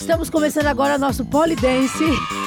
Estamos 0.00 0.30
começando 0.30 0.66
agora 0.66 0.96
nosso 0.96 1.24
Polidense 1.26 2.04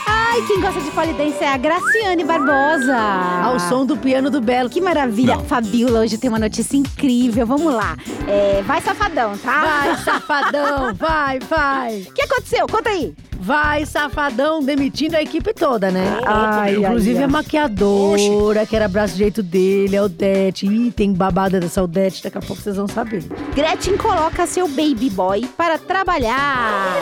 Ai, 0.08 0.42
quem 0.48 0.60
gosta 0.60 0.82
de 0.82 0.90
polidense 0.90 1.44
é 1.44 1.54
a 1.54 1.58
Graciane 1.58 2.24
Barbosa. 2.24 2.98
ao 3.44 3.60
som 3.60 3.86
do 3.86 3.96
piano 3.96 4.32
do 4.32 4.42
Belo. 4.42 4.68
Que 4.68 4.82
maravilha. 4.82 5.38
Fabiola, 5.38 6.00
hoje 6.00 6.18
tem 6.18 6.28
uma 6.28 6.40
notícia 6.40 6.76
incrível. 6.76 7.46
Vamos 7.46 7.72
lá. 7.72 7.96
É, 8.28 8.64
vai 8.64 8.82
safadão, 8.82 9.38
tá? 9.38 9.62
Vai, 9.62 9.98
safadão, 9.98 10.96
vai, 10.96 11.40
vai. 11.40 12.00
O 12.02 12.14
que 12.14 12.24
aconteceu? 12.24 12.66
Conta 12.68 12.90
aí. 12.90 13.14
Vai, 13.44 13.86
safadão, 13.86 14.64
demitindo 14.64 15.18
a 15.18 15.22
equipe 15.22 15.54
toda, 15.54 15.92
né? 15.92 16.18
Ai, 16.26 16.78
Inclusive 16.78 17.18
ai, 17.18 17.24
a 17.26 17.28
maquiadora, 17.28 18.66
que 18.66 18.74
era 18.74 18.88
braço 18.88 19.16
direito 19.16 19.44
dele, 19.44 19.98
a 19.98 20.04
Odete. 20.04 20.66
Ih, 20.66 20.92
tem 20.92 21.12
babada 21.12 21.60
dessa 21.60 21.84
Odete, 21.84 22.24
daqui 22.24 22.38
a 22.38 22.42
pouco 22.42 22.62
vocês 22.62 22.78
vão 22.78 22.88
saber. 22.88 23.22
Gretchen 23.54 23.98
coloca 23.98 24.48
seu 24.48 24.66
baby 24.70 25.10
boy 25.10 25.46
para 25.58 25.78
trabalhar. 25.78 26.96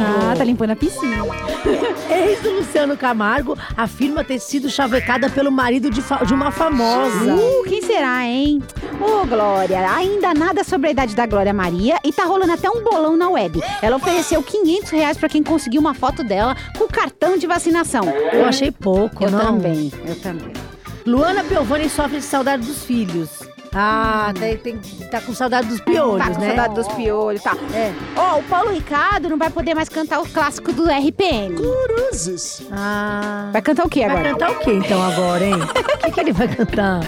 Ah, 0.00 0.34
tá 0.38 0.42
limpando 0.42 0.70
a 0.70 0.76
piscina. 0.76 1.18
Ex 2.10 2.40
do 2.42 2.50
Luciano 2.56 2.96
Camargo 2.96 3.56
afirma 3.76 4.24
ter 4.24 4.38
sido 4.38 4.70
chavecada 4.70 5.28
pelo 5.28 5.52
marido 5.52 5.90
de, 5.90 6.00
fa- 6.00 6.24
de 6.24 6.32
uma 6.32 6.50
famosa. 6.50 7.34
Uh, 7.34 7.62
quem 7.64 7.82
será, 7.82 8.24
hein? 8.24 8.62
Ô, 9.00 9.26
Glória, 9.26 9.88
ainda 9.92 10.32
nada 10.34 10.64
sobre 10.64 10.88
a 10.88 10.90
idade 10.92 11.14
da 11.14 11.26
Glória 11.26 11.52
Maria 11.52 11.98
e 12.04 12.12
tá 12.12 12.24
rolando 12.24 12.52
até 12.52 12.68
um 12.70 12.82
bolão 12.82 13.16
na 13.16 13.28
web. 13.28 13.60
Ela 13.82 13.96
ofereceu 13.96 14.42
500 14.42 14.90
reais 14.90 15.16
pra 15.18 15.28
quem 15.28 15.42
conseguir 15.58 15.78
uma 15.80 15.92
foto 15.92 16.22
dela 16.22 16.56
com 16.78 16.86
cartão 16.86 17.36
de 17.36 17.44
vacinação. 17.46 18.04
Eu 18.32 18.46
achei 18.46 18.70
pouco, 18.70 19.24
Eu 19.24 19.30
não? 19.32 19.40
também, 19.40 19.92
eu 20.06 20.14
também. 20.20 20.52
Luana 21.04 21.42
Piovani 21.42 21.88
sofre 21.88 22.18
de 22.18 22.24
saudade 22.24 22.64
dos 22.64 22.84
filhos. 22.84 23.40
Ah, 23.74 24.32
tem, 24.38 24.56
tem- 24.56 24.78
tá 25.10 25.20
com 25.20 25.34
saudade 25.34 25.68
dos 25.68 25.80
piolhos, 25.80 26.26
tá 26.26 26.32
com 26.34 26.40
né? 26.40 26.46
saudade 26.48 26.74
dos 26.74 26.88
piolhos, 26.88 27.42
tá. 27.42 27.56
É. 27.74 27.92
Ó, 28.16 28.38
o 28.38 28.42
Paulo 28.44 28.70
Ricardo 28.72 29.28
não 29.28 29.36
vai 29.38 29.50
poder 29.50 29.74
mais 29.74 29.88
cantar 29.88 30.20
o 30.20 30.28
clássico 30.28 30.72
do 30.72 30.84
RPM. 30.88 31.54
Cruzes. 31.56 32.62
Ah. 32.72 33.50
Vai 33.52 33.62
cantar 33.62 33.86
o 33.86 33.88
quê 33.88 34.00
Vai 34.06 34.10
agora? 34.16 34.30
cantar 34.30 34.50
o 34.52 34.58
quê 34.60 34.72
então 34.72 35.02
agora, 35.02 35.44
hein? 35.44 35.54
O 35.54 35.98
que, 35.98 36.10
que 36.12 36.20
ele 36.20 36.32
vai 36.32 36.48
cantar? 36.48 37.00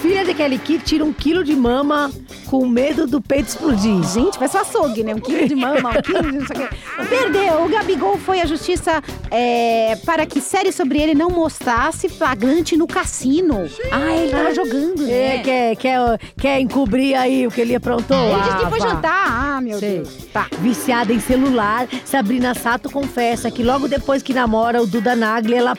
Filha 0.00 0.24
de 0.24 0.34
Kelly 0.34 0.58
Key 0.58 0.78
tira 0.78 1.04
um 1.04 1.12
quilo 1.12 1.42
de 1.42 1.54
mama 1.56 2.10
com 2.46 2.64
medo 2.66 3.06
do 3.06 3.20
peito 3.20 3.48
explodir. 3.48 4.02
Gente, 4.04 4.38
vai 4.38 4.48
só 4.48 4.60
açougue, 4.60 5.02
né? 5.02 5.14
Um 5.14 5.18
quilo 5.20 5.48
de 5.48 5.54
mama, 5.56 5.90
um 5.90 6.02
quilo 6.02 6.22
de 6.22 6.38
não 6.38 6.46
sei 6.46 6.56
o 6.56 6.68
quê. 6.68 6.76
Perdeu. 7.08 7.64
O 7.64 7.68
Gabigol 7.68 8.16
foi 8.18 8.40
à 8.40 8.46
justiça 8.46 9.02
é, 9.30 9.96
para 10.04 10.24
que 10.26 10.40
série 10.40 10.70
sobre 10.70 11.00
ele 11.00 11.14
não 11.14 11.28
mostrasse 11.30 12.08
flagrante 12.08 12.76
no 12.76 12.86
cassino. 12.86 13.68
Ah, 13.90 14.12
ele 14.16 14.30
tava 14.30 14.54
jogando, 14.54 15.02
né? 15.02 15.36
É, 15.36 15.38
quer, 15.56 15.76
quer, 15.76 16.20
quer 16.36 16.60
encobrir 16.60 17.14
aí 17.14 17.46
o 17.46 17.50
que 17.50 17.60
ele 17.60 17.74
aprontou? 17.74 18.16
Ele 18.16 18.42
disse 18.42 18.56
que 18.56 18.64
Ah, 18.64 18.70
foi 18.70 18.80
jantar. 18.80 19.26
Ah, 19.56 19.60
meu 19.60 19.78
Sei. 19.78 19.96
Deus. 20.00 20.26
Tá. 20.32 20.46
Viciada 20.60 21.12
em 21.12 21.20
celular, 21.20 21.86
Sabrina 22.04 22.54
Sato 22.54 22.90
confessa 22.90 23.50
que 23.50 23.62
logo 23.62 23.88
depois 23.88 24.22
que 24.22 24.34
namora 24.34 24.82
o 24.82 24.86
Duda 24.86 25.16
Nagli, 25.16 25.54
ela 25.54 25.74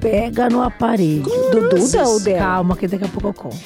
pega 0.00 0.48
no 0.48 0.62
aparelho. 0.62 1.22
Do 1.22 1.68
Duda 1.68 2.04
ou 2.08 2.18
dela? 2.20 2.38
Calma, 2.40 2.76
que 2.76 2.88
daqui 2.88 3.04
a 3.04 3.08
pouco 3.08 3.28
eu 3.28 3.34
conto. 3.34 3.56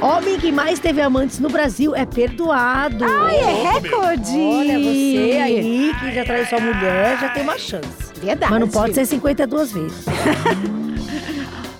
Homem 0.00 0.38
que 0.38 0.50
mais 0.50 0.78
teve 0.80 1.00
amantes 1.00 1.38
no 1.38 1.48
Brasil 1.48 1.94
é 1.94 2.04
perdoado. 2.04 3.04
Ai, 3.04 3.36
é 3.36 3.72
recorde. 3.72 4.36
Olha, 4.36 4.78
você 4.78 5.38
aí 5.42 5.94
que 6.00 6.12
já 6.12 6.24
traiu 6.24 6.46
sua 6.46 6.60
mulher, 6.60 7.18
já 7.20 7.28
tem 7.28 7.42
uma 7.44 7.56
chance. 7.58 7.86
Verdade. 8.20 8.50
Mas 8.50 8.60
não 8.60 8.68
pode 8.68 8.94
ser 8.94 9.06
52 9.06 9.72
vezes. 9.72 10.04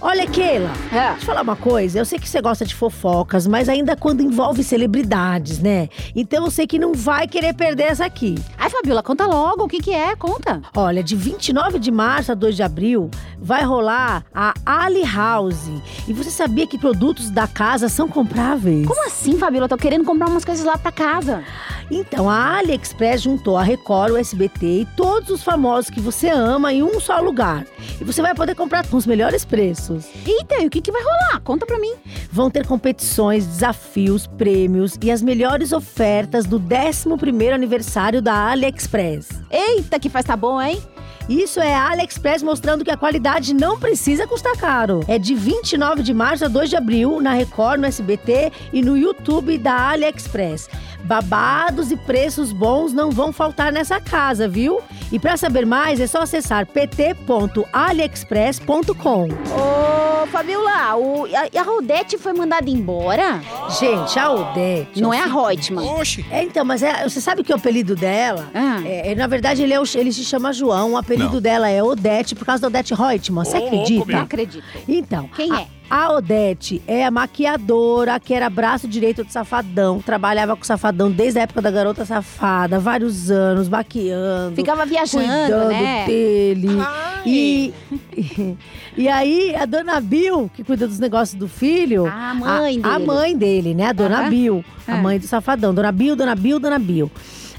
Olha, 0.06 0.26
Keila, 0.26 0.70
É. 0.92 1.12
Deixa 1.12 1.22
eu 1.22 1.24
falar 1.24 1.40
uma 1.40 1.56
coisa, 1.56 1.98
eu 1.98 2.04
sei 2.04 2.18
que 2.18 2.28
você 2.28 2.38
gosta 2.42 2.66
de 2.66 2.74
fofocas, 2.74 3.46
mas 3.46 3.70
ainda 3.70 3.96
quando 3.96 4.20
envolve 4.20 4.62
celebridades, 4.62 5.58
né? 5.60 5.88
Então 6.14 6.44
eu 6.44 6.50
sei 6.50 6.66
que 6.66 6.78
não 6.78 6.92
vai 6.92 7.26
querer 7.26 7.54
perder 7.54 7.84
essa 7.84 8.04
aqui. 8.04 8.34
Ai, 8.58 8.68
Fabiola, 8.68 9.02
conta 9.02 9.24
logo. 9.24 9.64
O 9.64 9.68
que 9.68 9.80
que 9.80 9.92
é? 9.92 10.14
Conta. 10.14 10.60
Olha, 10.76 11.02
de 11.02 11.16
29 11.16 11.78
de 11.78 11.90
março 11.90 12.32
a 12.32 12.34
2 12.34 12.54
de 12.54 12.62
abril 12.62 13.10
vai 13.38 13.64
rolar 13.64 14.26
a 14.34 14.52
Ali 14.66 15.04
House. 15.04 15.70
E 16.06 16.12
você 16.12 16.30
sabia 16.30 16.66
que 16.66 16.76
produtos 16.76 17.30
da 17.30 17.46
casa 17.46 17.88
são 17.88 18.06
compráveis? 18.06 18.86
Como 18.86 19.06
assim, 19.06 19.38
Fabiola? 19.38 19.68
Tô 19.70 19.78
querendo 19.78 20.04
comprar 20.04 20.28
umas 20.28 20.44
coisas 20.44 20.66
lá 20.66 20.76
pra 20.76 20.92
casa. 20.92 21.42
Então, 21.90 22.30
a 22.30 22.58
AliExpress 22.58 23.22
juntou 23.22 23.56
a 23.56 23.62
Record, 23.62 24.12
o 24.12 24.16
SBT 24.16 24.66
e 24.80 24.88
todos 24.96 25.30
os 25.30 25.42
famosos 25.42 25.90
que 25.90 26.00
você 26.00 26.28
ama 26.28 26.72
em 26.72 26.82
um 26.82 26.98
só 26.98 27.20
lugar. 27.20 27.66
E 28.00 28.04
você 28.04 28.22
vai 28.22 28.34
poder 28.34 28.54
comprar 28.54 28.86
com 28.86 28.96
os 28.96 29.06
melhores 29.06 29.44
preços. 29.44 29.93
Eita, 30.26 30.62
e 30.62 30.66
o 30.66 30.70
que 30.70 30.80
que 30.80 30.92
vai 30.92 31.02
rolar? 31.02 31.40
Conta 31.40 31.66
pra 31.66 31.78
mim. 31.78 31.94
Vão 32.30 32.50
ter 32.50 32.66
competições, 32.66 33.46
desafios, 33.46 34.26
prêmios 34.26 34.98
e 35.02 35.10
as 35.10 35.22
melhores 35.22 35.72
ofertas 35.72 36.46
do 36.46 36.58
11º 36.58 37.52
aniversário 37.54 38.20
da 38.22 38.50
AliExpress. 38.50 39.28
Eita, 39.50 39.98
que 39.98 40.08
faz 40.08 40.24
tá 40.24 40.36
bom, 40.36 40.60
hein? 40.60 40.82
Isso 41.28 41.60
é 41.60 41.74
a 41.74 41.90
AliExpress 41.90 42.42
mostrando 42.42 42.84
que 42.84 42.90
a 42.90 42.96
qualidade 42.96 43.54
não 43.54 43.78
precisa 43.78 44.26
custar 44.26 44.56
caro. 44.56 45.00
É 45.08 45.18
de 45.18 45.34
29 45.34 46.02
de 46.02 46.12
março 46.12 46.44
a 46.44 46.48
2 46.48 46.68
de 46.70 46.76
abril 46.76 47.20
na 47.20 47.32
Record, 47.32 47.80
no 47.80 47.86
SBT 47.86 48.52
e 48.72 48.82
no 48.82 48.96
YouTube 48.96 49.56
da 49.56 49.90
AliExpress. 49.90 50.68
Babados 51.04 51.90
e 51.90 51.96
preços 51.96 52.52
bons 52.52 52.92
não 52.92 53.10
vão 53.10 53.32
faltar 53.32 53.72
nessa 53.72 54.00
casa, 54.00 54.48
viu? 54.48 54.80
E 55.12 55.18
para 55.18 55.36
saber 55.36 55.66
mais 55.66 56.00
é 56.00 56.06
só 56.06 56.22
acessar 56.22 56.66
pt.aliexpress.com. 56.66 59.24
Ô, 59.24 60.26
Fabiola, 60.28 60.96
o, 60.96 61.26
a, 61.26 61.60
a 61.60 61.62
Rodete 61.62 62.16
foi 62.16 62.32
mandada 62.32 62.70
embora? 62.70 63.42
Gente, 63.78 64.18
a 64.18 64.30
Odete. 64.32 65.02
Não 65.02 65.12
é 65.12 65.20
a 65.20 65.26
Reutemann. 65.26 65.86
Oxe. 66.00 66.24
É, 66.30 66.42
então, 66.42 66.64
mas 66.64 66.82
é- 66.82 67.06
você 67.06 67.20
sabe 67.20 67.44
que 67.44 67.52
o 67.52 67.56
apelido 67.56 67.94
dela. 67.94 68.48
Ah. 68.54 68.80
É, 68.86 69.12
é, 69.12 69.14
na 69.14 69.26
verdade, 69.26 69.62
ele, 69.62 69.74
é 69.74 69.80
o- 69.80 69.84
ele 69.94 70.10
se 70.12 70.24
chama 70.24 70.52
João. 70.54 70.92
O 70.92 70.96
apelido 70.96 71.13
dela 71.40 71.68
é 71.68 71.82
Odete 71.82 72.34
por 72.34 72.44
causa 72.44 72.62
da 72.62 72.68
Odete 72.68 72.94
Reutemann. 72.94 73.44
Você 73.44 73.58
Ô, 73.58 73.66
acredita? 73.66 74.12
Não 74.12 74.20
acredito. 74.20 74.64
Então. 74.88 75.28
Quem 75.34 75.52
a, 75.52 75.60
é? 75.62 75.66
A 75.90 76.12
Odete 76.14 76.82
é 76.86 77.04
a 77.04 77.10
maquiadora 77.10 78.18
que 78.18 78.32
era 78.32 78.48
braço 78.48 78.88
direito 78.88 79.22
do 79.22 79.30
Safadão. 79.30 80.00
Trabalhava 80.00 80.56
com 80.56 80.62
o 80.62 80.66
Safadão 80.66 81.10
desde 81.10 81.38
a 81.38 81.42
época 81.42 81.60
da 81.60 81.70
Garota 81.70 82.04
Safada, 82.04 82.78
vários 82.80 83.30
anos, 83.30 83.68
maquiando. 83.68 84.56
Ficava 84.56 84.86
viajando, 84.86 85.24
cuidando 85.26 85.68
né? 85.68 86.06
dele. 86.06 86.68
Ai. 86.80 87.22
E, 87.26 87.74
e 88.96 89.08
aí, 89.08 89.54
a 89.54 89.66
dona 89.66 90.00
Bill, 90.00 90.50
que 90.54 90.64
cuida 90.64 90.88
dos 90.88 90.98
negócios 90.98 91.38
do 91.38 91.46
filho. 91.48 92.06
A 92.06 92.34
mãe 92.34 92.80
a, 92.82 92.88
a 92.88 92.92
dele. 92.94 93.06
mãe 93.06 93.36
dele, 93.36 93.74
né? 93.74 93.86
A 93.88 93.92
dona 93.92 94.20
Aham. 94.20 94.30
Bill. 94.30 94.64
A 94.88 94.96
É. 94.96 95.00
mãe 95.00 95.18
do 95.18 95.26
Safadão. 95.26 95.74
Dona 95.74 95.92
Bill, 95.92 96.16
Dona 96.16 96.34
Bill, 96.34 96.58
Dona 96.58 96.78
Bill. 96.78 97.10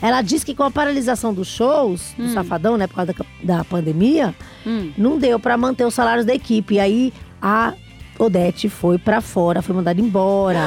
Ela 0.08 0.22
disse 0.22 0.46
que 0.46 0.54
com 0.54 0.64
a 0.64 0.70
paralisação 0.70 1.34
dos 1.34 1.48
shows 1.48 2.14
do 2.18 2.30
Safadão, 2.30 2.78
né? 2.78 2.86
Por 2.86 2.96
causa 2.96 3.14
da, 3.44 3.58
da 3.58 3.64
pandemia, 3.66 4.36
Hum. 4.68 4.92
não 4.98 5.18
deu 5.18 5.40
pra 5.40 5.58
manter 5.58 5.84
os 5.86 5.94
salários 5.96 6.26
da 6.26 6.34
equipe. 6.36 6.76
E 6.76 6.80
aí, 6.80 7.14
a 7.42 7.74
Odete 8.20 8.70
foi 8.70 8.98
pra 9.00 9.20
fora, 9.20 9.62
foi 9.64 9.76
mandada 9.76 10.00
embora. 10.00 10.60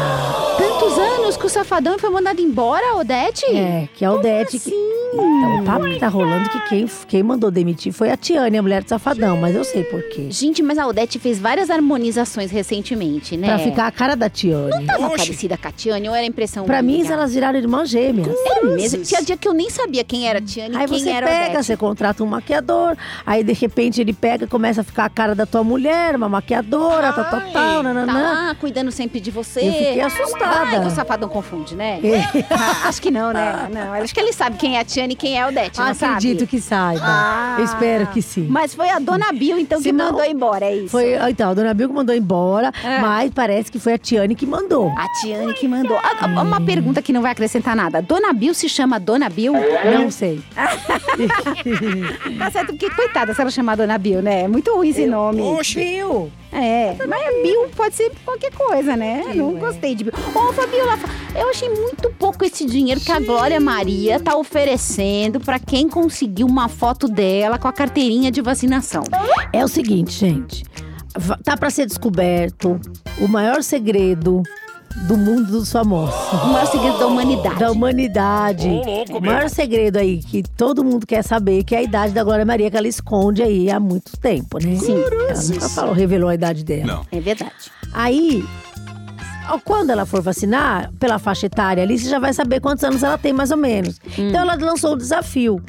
Tantos 0.56 0.98
anos 0.98 1.17
que 1.36 1.46
o 1.46 1.48
Safadão 1.48 1.98
foi 1.98 2.10
mandado 2.10 2.40
embora, 2.40 2.96
Odete? 2.96 3.44
É, 3.46 3.88
que 3.94 4.04
a 4.04 4.12
Odete. 4.12 4.58
Que... 4.58 4.70
Então, 5.10 5.60
o 5.60 5.64
papo 5.64 5.84
que 5.86 5.98
tá 5.98 6.06
rolando 6.08 6.48
que 6.50 6.60
quem, 6.68 6.86
quem 7.08 7.22
mandou 7.22 7.50
demitir 7.50 7.92
foi 7.94 8.10
a 8.10 8.16
Tiane, 8.16 8.58
a 8.58 8.62
mulher 8.62 8.82
do 8.84 8.88
Safadão, 8.90 9.38
mas 9.38 9.56
eu 9.56 9.64
sei 9.64 9.82
por 9.84 10.02
quê. 10.10 10.26
Gente, 10.30 10.62
mas 10.62 10.76
a 10.76 10.86
Odete 10.86 11.18
fez 11.18 11.38
várias 11.38 11.70
harmonizações 11.70 12.50
recentemente, 12.50 13.34
né? 13.36 13.48
Pra 13.48 13.58
ficar 13.58 13.86
a 13.86 13.90
cara 13.90 14.14
da 14.14 14.28
Tiane. 14.28 14.84
Tava 14.86 15.06
Oxe. 15.06 15.16
parecida 15.16 15.56
com 15.56 15.66
a 15.66 15.72
Tiane 15.72 16.08
ou 16.10 16.14
era 16.14 16.26
impressão 16.26 16.64
Pra 16.66 16.82
mim, 16.82 17.06
elas 17.06 17.32
viraram 17.32 17.58
irmãs 17.58 17.88
gêmeas. 17.88 18.28
É 18.46 18.62
mesmo. 18.66 19.02
Tinha 19.02 19.22
dia 19.22 19.36
que 19.36 19.48
eu 19.48 19.54
nem 19.54 19.70
sabia 19.70 20.04
quem 20.04 20.28
era 20.28 20.40
a 20.40 20.42
Tiane 20.42 20.74
e 20.74 20.78
Aí 20.78 20.86
quem 20.86 20.98
você 20.98 21.08
era 21.10 21.26
a 21.26 21.28
pega, 21.28 21.44
Odete. 21.52 21.64
você 21.64 21.76
contrata 21.76 22.22
um 22.22 22.26
maquiador, 22.26 22.94
aí 23.24 23.42
de 23.42 23.54
repente 23.54 24.00
ele 24.02 24.12
pega 24.12 24.44
e 24.44 24.48
começa 24.48 24.82
a 24.82 24.84
ficar 24.84 25.06
a 25.06 25.10
cara 25.10 25.34
da 25.34 25.46
tua 25.46 25.64
mulher, 25.64 26.14
uma 26.16 26.28
maquiadora, 26.28 27.12
tal, 27.14 27.24
tal, 27.24 27.40
tal, 27.40 27.52
Tá 27.78 27.82
nananã. 27.82 28.12
lá, 28.12 28.54
cuidando 28.56 28.92
sempre 28.92 29.20
de 29.20 29.30
você. 29.30 29.60
Eu 29.60 29.72
fiquei 29.72 30.00
assustada. 30.02 30.76
Ai, 30.76 30.80
que 30.82 30.86
o 30.86 30.90
Safadão 30.90 31.17
confunde, 31.26 31.74
né? 31.74 31.98
É. 32.04 32.44
Ah, 32.50 32.82
acho 32.88 33.00
que 33.00 33.10
não, 33.10 33.32
né? 33.32 33.68
Não, 33.72 33.94
acho 33.94 34.12
que 34.14 34.20
ele 34.20 34.32
sabe 34.32 34.58
quem 34.58 34.76
é 34.76 34.80
a 34.80 34.84
Tiane 34.84 35.14
e 35.14 35.16
quem 35.16 35.38
é 35.38 35.42
a 35.42 35.48
Odete, 35.48 35.78
não 35.80 35.94
sabe? 35.94 36.12
Acredito 36.14 36.46
que 36.46 36.60
saiba. 36.60 37.00
Ah. 37.02 37.56
Eu 37.58 37.64
espero 37.64 38.06
que 38.08 38.20
sim. 38.20 38.46
Mas 38.50 38.74
foi 38.74 38.90
a 38.90 38.98
dona 38.98 39.32
Bill, 39.32 39.58
então, 39.58 39.78
que 39.78 39.84
Se 39.84 39.92
não- 39.92 40.06
mandou 40.12 40.24
embora, 40.24 40.66
é 40.66 40.76
isso? 40.76 40.90
Foi, 40.90 41.14
então, 41.30 41.50
a 41.50 41.54
dona 41.54 41.72
Bill 41.72 41.88
que 41.88 41.94
mandou 41.94 42.14
embora, 42.14 42.70
É. 42.84 43.00
mas 43.00 43.30
parece 43.34 43.72
que 43.72 43.78
foi 43.78 43.94
a 43.94 43.98
Tiane 43.98 44.34
que 44.34 44.44
mandou. 44.46 44.92
A 44.96 45.06
Tiane 45.20 45.54
que 45.54 45.66
mandou. 45.66 45.96
Ah, 45.96 46.12
ah, 46.20 46.42
Uma 46.42 46.60
pergunta 46.60 47.00
que 47.00 47.12
não 47.12 47.22
vai 47.22 47.32
acrescentar 47.32 47.74
nada. 47.74 48.02
Dona 48.02 48.32
Bill 48.34 48.52
se 48.52 48.68
chama 48.68 49.00
Dona 49.00 49.28
Bill? 49.30 49.54
Não 49.94 50.10
sei. 50.10 50.40
Tá 52.38 52.50
certo, 52.50 52.68
porque 52.68 52.90
coitada 52.90 53.32
se 53.34 53.40
ela 53.40 53.50
chamar 53.50 53.76
Dona 53.76 53.98
Bill, 53.98 54.22
né? 54.22 54.42
É 54.42 54.48
muito 54.48 54.74
ruim 54.74 54.88
esse 54.90 55.06
nome. 55.06 55.40
Oxe. 55.42 55.74
Bill. 55.78 56.30
É, 56.50 56.96
mas 57.06 57.42
Bill 57.42 57.68
pode 57.76 57.94
ser 57.94 58.10
qualquer 58.24 58.52
coisa, 58.52 58.96
né? 58.96 59.22
Não 59.34 59.54
gostei 59.54 59.94
de 59.94 60.04
Bill. 60.04 60.14
Ô, 60.34 60.52
Fabiola, 60.52 60.98
eu 61.36 61.50
achei 61.50 61.68
muito 61.68 62.10
pouco 62.18 62.44
esse 62.44 62.64
dinheiro 62.64 63.00
que 63.00 63.12
a 63.12 63.20
Glória 63.20 63.60
Maria 63.60 64.18
tá 64.18 64.36
oferecendo 64.36 65.38
pra 65.40 65.58
quem 65.58 65.88
conseguiu 65.88 66.46
uma 66.46 66.68
foto 66.68 67.06
dela 67.06 67.58
com 67.58 67.68
a 67.68 67.72
carteirinha 67.72 68.30
de 68.30 68.40
vacinação. 68.40 69.04
É 69.52 69.64
o 69.64 69.68
seguinte, 69.68 70.12
gente. 70.12 70.64
Tá 71.44 71.56
pra 71.56 71.70
ser 71.70 71.86
descoberto 71.86 72.80
o 73.20 73.28
maior 73.28 73.62
segredo 73.62 74.42
do 75.06 75.16
mundo 75.16 75.50
dos 75.50 75.70
famosos. 75.70 76.14
O 76.32 76.48
maior 76.48 76.66
segredo 76.66 76.98
da 76.98 77.06
humanidade. 77.06 77.58
Da 77.58 77.70
humanidade. 77.70 78.68
Ô, 78.68 78.84
louco, 78.84 79.18
o 79.18 79.20
maior 79.20 79.40
meu. 79.40 79.48
segredo 79.48 79.98
aí 79.98 80.18
que 80.18 80.42
todo 80.42 80.84
mundo 80.84 81.06
quer 81.06 81.22
saber 81.22 81.64
que 81.64 81.74
é 81.74 81.78
a 81.78 81.82
idade 81.82 82.12
da 82.12 82.24
Glória 82.24 82.44
Maria 82.44 82.70
que 82.70 82.76
ela 82.76 82.88
esconde 82.88 83.42
aí 83.42 83.70
há 83.70 83.78
muito 83.78 84.16
tempo, 84.18 84.58
né? 84.58 84.76
Sim. 84.76 84.94
Ela 84.94 85.42
nunca 85.42 85.68
falou, 85.68 85.94
revelou 85.94 86.28
a 86.28 86.34
idade 86.34 86.64
dela. 86.64 86.86
Não. 86.86 87.06
É 87.12 87.20
verdade. 87.20 87.52
Aí, 87.92 88.44
quando 89.64 89.90
ela 89.90 90.04
for 90.04 90.20
vacinar, 90.20 90.92
pela 90.98 91.18
faixa 91.18 91.46
etária 91.46 91.82
ali, 91.82 91.98
você 91.98 92.08
já 92.08 92.18
vai 92.18 92.32
saber 92.32 92.60
quantos 92.60 92.84
anos 92.84 93.02
ela 93.02 93.16
tem, 93.16 93.32
mais 93.32 93.50
ou 93.50 93.56
menos. 93.56 93.98
Hum. 94.18 94.28
Então 94.28 94.42
ela 94.42 94.54
lançou 94.54 94.92
o 94.92 94.96
desafio. 94.96 95.62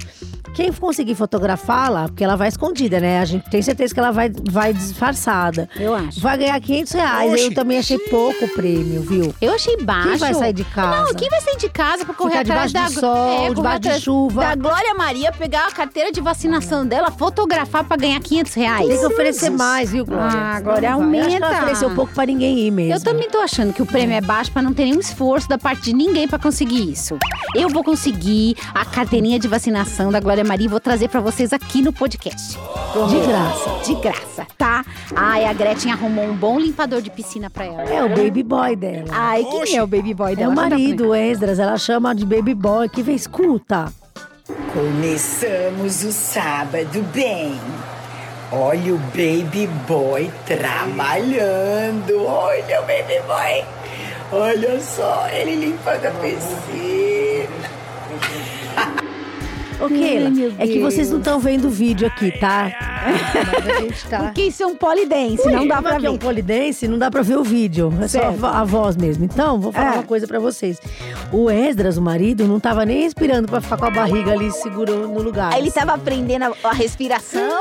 Quem 0.54 0.72
conseguir 0.74 1.16
fotografá-la, 1.16 2.08
porque 2.08 2.24
ela 2.24 2.36
vai 2.36 2.48
escondida, 2.48 3.00
né? 3.00 3.20
A 3.20 3.26
gente 3.26 3.50
tem 3.50 3.62
certeza 3.62 3.94
que 3.94 4.00
ela 4.00 4.12
vai, 4.12 4.32
vai 4.50 4.74
disfarçada. 4.74 5.70
Eu 5.76 5.94
acho. 5.94 6.20
Vai 6.20 6.38
ganhar 6.38 6.60
500 6.60 6.94
reais. 6.94 7.34
Oxi. 7.34 7.46
Eu 7.46 7.54
também 7.54 7.78
achei 7.78 7.98
pouco 7.98 8.46
o 8.46 8.50
prêmio, 8.50 9.02
viu? 9.02 9.34
Eu 9.42 9.54
achei 9.54 9.78
baixo. 9.78 10.10
Quem 10.10 10.18
vai 10.18 10.34
sair 10.34 10.54
de 10.54 10.64
casa? 10.64 11.04
Não, 11.04 11.14
quem 11.14 11.30
vai 11.30 11.42
sair 11.42 11.58
de 11.58 11.70
casa 11.70 12.06
pra 12.06 12.14
correr 12.14 12.40
Ficar 12.40 12.42
atrás 12.42 12.72
debaixo 12.72 12.96
da 12.96 13.00
do 13.02 13.14
sol, 13.14 13.36
correr 13.36 13.54
debaixo 13.54 13.80
de 13.80 14.02
chuva. 14.02 14.42
Da 14.42 14.56
Glória 14.56 14.94
Maria, 14.96 15.32
pegar 15.32 15.68
a 15.68 15.72
carteira 15.72 16.12
de 16.12 16.22
vacinação 16.22 16.86
dela, 16.86 17.12
fotografar 17.12 17.84
pra 17.84 17.98
ganhar 17.98 18.20
500 18.20 18.54
reais. 18.54 18.88
Tem 18.88 19.00
que 19.00 19.06
oferecer 19.06 19.50
mais, 19.50 19.92
viu, 19.92 20.06
Glória? 20.06 20.28
Ah. 20.30 20.62
Eu 20.64 20.72
acho 20.72 20.80
que 20.80 20.86
ela 20.86 20.96
aumenta. 20.96 21.52
ofereceu 21.52 21.90
pouco 21.92 22.14
pra 22.14 22.26
ninguém 22.26 22.60
ir 22.60 22.72
mesmo. 22.72 22.94
Eu 22.94 23.02
também 23.02 23.30
tô 23.30 23.40
achando 23.40 23.74
que 23.74 23.82
o 23.82 23.86
prêmio 23.86 24.16
é 24.16 24.22
baixo 24.22 24.52
pra 24.52 24.62
não 24.62 24.74
ter 24.74 24.86
nenhum 24.86 25.00
esforço 25.00 25.48
da 25.48 25.58
parte 25.58 25.84
de 25.84 25.94
ninguém 25.94 26.28
pra 26.28 26.40
conseguir 26.40 26.90
isso. 26.92 27.18
Eu 27.56 27.70
vou 27.70 27.84
conseguir 27.84 28.56
a 28.74 28.86
carteirinha 28.86 29.40
de 29.40 29.48
vacinação 29.48 30.12
da 30.12 30.20
Glória 30.20 30.29
Maria 30.44 30.66
e 30.66 30.70
vou 30.70 30.80
trazer 30.80 31.10
pra 31.10 31.20
vocês 31.20 31.52
aqui 31.52 31.82
no 31.82 31.92
podcast. 31.92 32.58
De 33.10 33.20
graça. 33.28 33.70
De 33.86 33.96
graça, 33.96 34.48
tá? 34.58 34.86
Ai, 35.16 35.46
a 35.46 35.54
Gretchen 35.54 35.92
arrumou 35.92 36.26
um 36.26 36.36
bom 36.36 36.60
limpador 36.60 37.02
de 37.02 37.10
piscina 37.10 37.50
pra 37.50 37.66
ela. 37.66 37.84
É 37.84 38.04
o 38.04 38.10
baby 38.10 38.44
boy 38.44 38.76
dela. 38.76 39.06
Ai, 39.12 39.44
quem 39.44 39.76
é 39.78 39.84
o 39.84 39.88
baby 39.88 40.14
boy 40.14 40.34
é 40.34 40.36
dela? 40.36 40.54
o 40.54 40.56
Conta 40.56 40.68
pra 40.68 40.78
marido, 40.78 41.10
o 41.10 41.16
Esdras. 41.16 41.60
Ela 41.60 41.78
chama 41.78 42.14
de 42.14 42.26
baby 42.26 42.54
boy. 42.54 42.88
Que 42.88 43.02
vem, 43.02 43.16
escuta. 43.16 43.92
Começamos 44.74 46.04
o 46.04 46.12
sábado 46.12 47.02
bem. 47.14 47.60
Olha 48.52 48.96
o 48.96 48.98
baby 48.98 49.68
boy 49.88 50.32
trabalhando. 50.46 52.26
Olha 52.26 52.82
o 52.82 52.86
baby 52.86 53.20
boy. 53.28 53.66
Olha 54.32 54.80
só, 54.80 55.28
ele 55.32 55.56
limpando 55.56 56.06
a 56.06 56.12
piscina. 56.12 56.89
Ô, 59.80 59.88
Keila, 59.88 60.32
é 60.58 60.68
que 60.68 60.80
vocês 60.80 61.10
não 61.10 61.20
estão 61.20 61.40
vendo 61.40 61.68
o 61.68 61.70
vídeo 61.70 62.06
aqui, 62.08 62.32
tá? 62.38 62.89
Mas 63.06 63.68
a 63.78 63.80
gente 63.82 64.08
tá... 64.08 64.20
Porque 64.20 64.42
isso 64.44 64.64
é 64.64 64.66
um 64.68 64.76
polidense, 64.76 65.50
não 65.50 65.68
dá 65.68 65.82
pra 65.82 65.94
Como 65.94 66.06
é 66.06 66.10
ver. 66.10 66.16
um 66.16 66.18
polidense, 66.18 66.88
não 66.88 66.98
dá 66.98 67.10
pra 67.10 67.22
ver 67.22 67.38
o 67.38 67.44
vídeo. 67.44 67.94
É 68.02 68.08
só 68.08 68.18
a, 68.20 68.22
Certo. 68.22 68.38
vo- 68.38 68.46
a 68.48 68.64
voz 68.64 68.96
mesmo. 68.96 69.24
Então, 69.26 69.60
vou 69.60 69.72
falar 69.72 69.88
É. 69.88 69.98
uma 69.98 70.04
coisa 70.04 70.28
pra 70.28 70.40
vocês. 70.40 70.78
O 71.32 71.50
Esdras, 71.50 71.98
o 71.98 72.02
marido, 72.02 72.46
não 72.46 72.60
tava 72.60 72.86
nem 72.86 73.04
respirando 73.04 73.48
pra 73.48 73.62
ficar 73.62 73.78
com 73.78 73.86
a 73.86 73.92
barriga 73.92 74.32
ali 74.34 74.52
segurando 74.52 75.08
no 75.08 75.22
lugar. 75.22 75.58
Ele 75.58 75.72
tava 75.72 75.94
aprendendo 75.94 76.44
a, 76.46 76.70
a 76.70 76.74
respiração. 76.74 77.60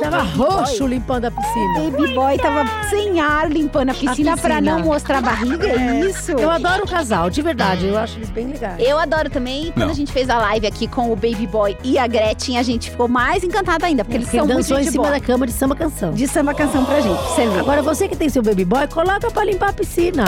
tava 0.00 0.22
roxo 0.22 0.86
limpando 0.86 1.26
a 1.26 1.30
piscina. 1.30 1.90
Baby 1.90 2.14
boy 2.14 2.38
tava 2.38 2.64
sem 2.88 3.20
ar 3.20 3.50
limpando 3.50 3.90
a 3.90 3.94
piscina, 3.94 4.36
pra 4.36 4.56
piscina. 4.56 4.78
não 4.78 4.80
mostrar 4.84 5.18
a 5.18 5.22
barriga, 5.22 5.66
é 5.68 6.00
isso? 6.06 6.32
Eu 6.32 6.50
adoro 6.50 6.84
o 6.84 6.88
casal, 6.88 7.30
de 7.30 7.42
verdade. 7.42 7.86
Eu 7.86 7.98
acho 7.98 8.18
eles 8.18 8.30
bem 8.30 8.46
legais. 8.48 8.76
Eu 8.80 8.98
adoro 8.98 9.30
também. 9.30 9.70
Quando 9.72 9.84
Não. 9.86 9.90
a 9.90 9.94
gente 9.94 10.12
fez 10.12 10.28
a 10.30 10.38
live 10.38 10.66
aqui 10.66 10.86
com 10.86 11.12
o 11.12 11.16
Baby 11.16 11.46
Boy 11.46 11.76
e 11.84 11.98
a 11.98 12.06
Gretchen, 12.06 12.58
a 12.58 12.62
gente 12.62 12.90
ficou 12.90 13.08
mais 13.08 13.42
encantada 13.44 13.86
ainda, 13.86 14.04
porque 14.04 14.16
eles 14.18 14.26
Porque 14.28 14.38
são 14.38 14.46
dançou 14.56 14.78
em 14.78 14.82
gente 14.82 14.92
cima 14.92 15.04
boa. 15.04 15.14
da 15.18 15.20
cama 15.20 15.46
de 15.46 15.52
samba 15.52 15.74
canção. 15.76 16.12
De 16.12 16.26
samba 16.28 16.54
canção 16.54 16.84
pra 16.84 17.00
gente, 17.00 17.18
você 17.22 17.46
ver. 17.48 17.60
Agora, 17.60 17.82
você 17.82 18.08
que 18.08 18.16
tem 18.16 18.28
seu 18.28 18.42
baby 18.42 18.64
boy, 18.64 18.86
coloca 18.88 19.30
pra 19.30 19.44
limpar 19.44 19.70
a 19.70 19.72
piscina. 19.72 20.24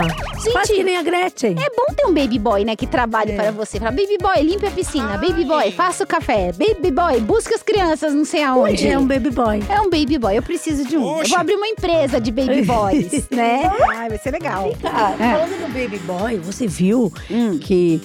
Faz 0.51 0.69
que 0.69 0.83
nem 0.83 0.97
a 0.97 1.03
Gretchen. 1.03 1.51
É 1.59 1.69
bom 1.75 1.93
ter 1.95 2.05
um 2.05 2.13
baby 2.13 2.39
boy, 2.39 2.63
né, 2.65 2.75
que 2.75 2.87
trabalhe 2.87 3.33
para 3.33 3.51
você. 3.51 3.79
Fala, 3.79 3.91
baby 3.91 4.17
boy, 4.21 4.41
limpe 4.41 4.65
a 4.65 4.71
piscina. 4.71 5.17
Baby 5.17 5.45
boy, 5.45 5.71
faça 5.71 6.03
o 6.03 6.07
café. 6.07 6.51
Baby 6.51 6.91
boy, 6.91 7.19
busca 7.21 7.55
as 7.55 7.63
crianças 7.63 8.13
não 8.13 8.25
sei 8.25 8.43
aonde. 8.43 8.87
É 8.87 8.97
um 8.97 9.05
baby 9.05 9.29
boy. 9.31 9.61
É 9.69 9.79
um 9.81 9.89
baby 9.89 10.17
boy, 10.17 10.37
eu 10.37 10.43
preciso 10.43 10.85
de 10.85 10.97
um. 10.97 11.19
Eu 11.21 11.27
vou 11.27 11.37
abrir 11.37 11.55
uma 11.55 11.67
empresa 11.67 12.19
de 12.19 12.31
baby 12.31 12.61
boys, 12.65 13.27
né? 13.29 13.71
Ai, 13.95 14.09
vai 14.09 14.17
ser 14.17 14.31
legal. 14.31 14.71
Cara, 14.81 15.15
É. 15.19 15.33
falando 15.33 15.67
do 15.67 15.73
baby 15.73 15.97
boy, 15.99 16.37
você 16.37 16.67
viu 16.67 17.11
Hum. 17.29 17.57
que 17.59 18.01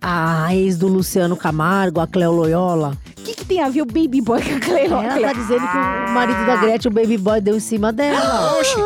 a 0.00 0.54
ex 0.54 0.76
do 0.76 0.86
Luciano 0.86 1.36
Camargo, 1.36 2.00
a 2.00 2.06
Cleo 2.06 2.30
Loyola, 2.32 2.96
que, 3.24 3.34
que 3.34 3.44
tem 3.44 3.62
a 3.62 3.68
ver 3.68 3.82
o 3.82 3.86
baby 3.86 4.20
boy 4.20 4.40
com 4.42 4.56
a 4.56 4.60
Cleila? 4.60 5.04
ela 5.04 5.28
tá 5.28 5.32
dizendo 5.32 5.66
que 5.66 5.76
o 5.76 6.10
marido 6.12 6.46
da 6.46 6.56
Gretchen, 6.56 6.90
o 6.92 6.94
baby 6.94 7.16
boy, 7.16 7.40
deu 7.40 7.56
em 7.56 7.60
cima 7.60 7.92
dela. 7.92 8.58
Oxi. 8.58 8.80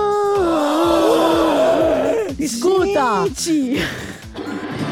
Escuta! 2.38 3.25
Gente! 3.26 3.82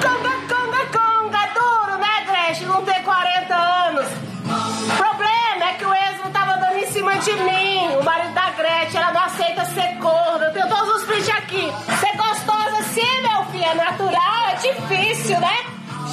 Conga, 0.03 0.33
conga, 0.49 0.87
conga, 0.93 1.47
duro, 1.55 1.99
né, 1.99 2.25
Gretchen? 2.27 2.67
Não 2.67 2.83
ter 2.83 3.03
40 3.05 3.55
anos. 3.55 4.07
O 4.07 4.97
problema 4.97 5.71
é 5.71 5.75
que 5.79 5.85
o 5.85 5.95
ex 5.95 6.19
não 6.25 6.31
tava 6.33 6.59
dando 6.59 6.79
em 6.79 6.87
cima 6.89 7.17
de 7.19 7.33
mim. 7.33 7.97
O 8.01 8.05
marido 8.05 8.35
da 8.35 8.51
Gretchen, 8.51 9.01
ela 9.01 9.13
não 9.13 9.23
aceita 9.23 9.65
ser 9.67 9.97
corno. 10.01 10.45
Eu 10.45 10.53
tenho 10.53 10.69
todos 10.69 10.97
os 10.97 11.05
prints 11.05 11.29
aqui. 11.29 11.73
Ser 12.01 12.17
gostosa 12.17 12.79
assim, 12.81 13.23
meu 13.23 13.45
filho, 13.53 13.65
é 13.65 13.75
natural, 13.75 14.49
é 14.51 14.55
difícil, 14.57 15.39
né? 15.41 15.57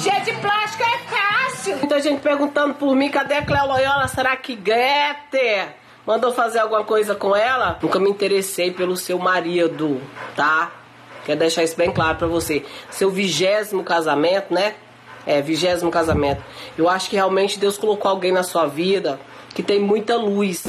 Cheia 0.00 0.20
de 0.20 0.32
plástico 0.34 0.82
é. 0.82 1.03
Muita 1.94 2.10
gente 2.10 2.22
perguntando 2.22 2.74
por 2.74 2.96
mim, 2.96 3.08
cadê 3.08 3.34
a 3.34 3.46
Cleo 3.46 3.68
Loyola? 3.68 4.08
Será 4.08 4.36
que 4.36 4.56
Grete 4.56 5.68
mandou 6.04 6.32
fazer 6.32 6.58
alguma 6.58 6.82
coisa 6.82 7.14
com 7.14 7.36
ela? 7.36 7.78
Nunca 7.80 8.00
me 8.00 8.10
interessei 8.10 8.72
pelo 8.72 8.96
seu 8.96 9.16
marido, 9.16 10.02
tá? 10.34 10.72
Quero 11.24 11.38
deixar 11.38 11.62
isso 11.62 11.76
bem 11.76 11.92
claro 11.92 12.18
pra 12.18 12.26
você. 12.26 12.64
Seu 12.90 13.12
vigésimo 13.12 13.84
casamento, 13.84 14.52
né? 14.52 14.74
É, 15.24 15.40
vigésimo 15.40 15.88
casamento. 15.88 16.42
Eu 16.76 16.88
acho 16.88 17.08
que 17.08 17.14
realmente 17.14 17.60
Deus 17.60 17.78
colocou 17.78 18.10
alguém 18.10 18.32
na 18.32 18.42
sua 18.42 18.66
vida 18.66 19.20
que 19.54 19.62
tem 19.62 19.78
muita 19.78 20.16
luz. 20.16 20.64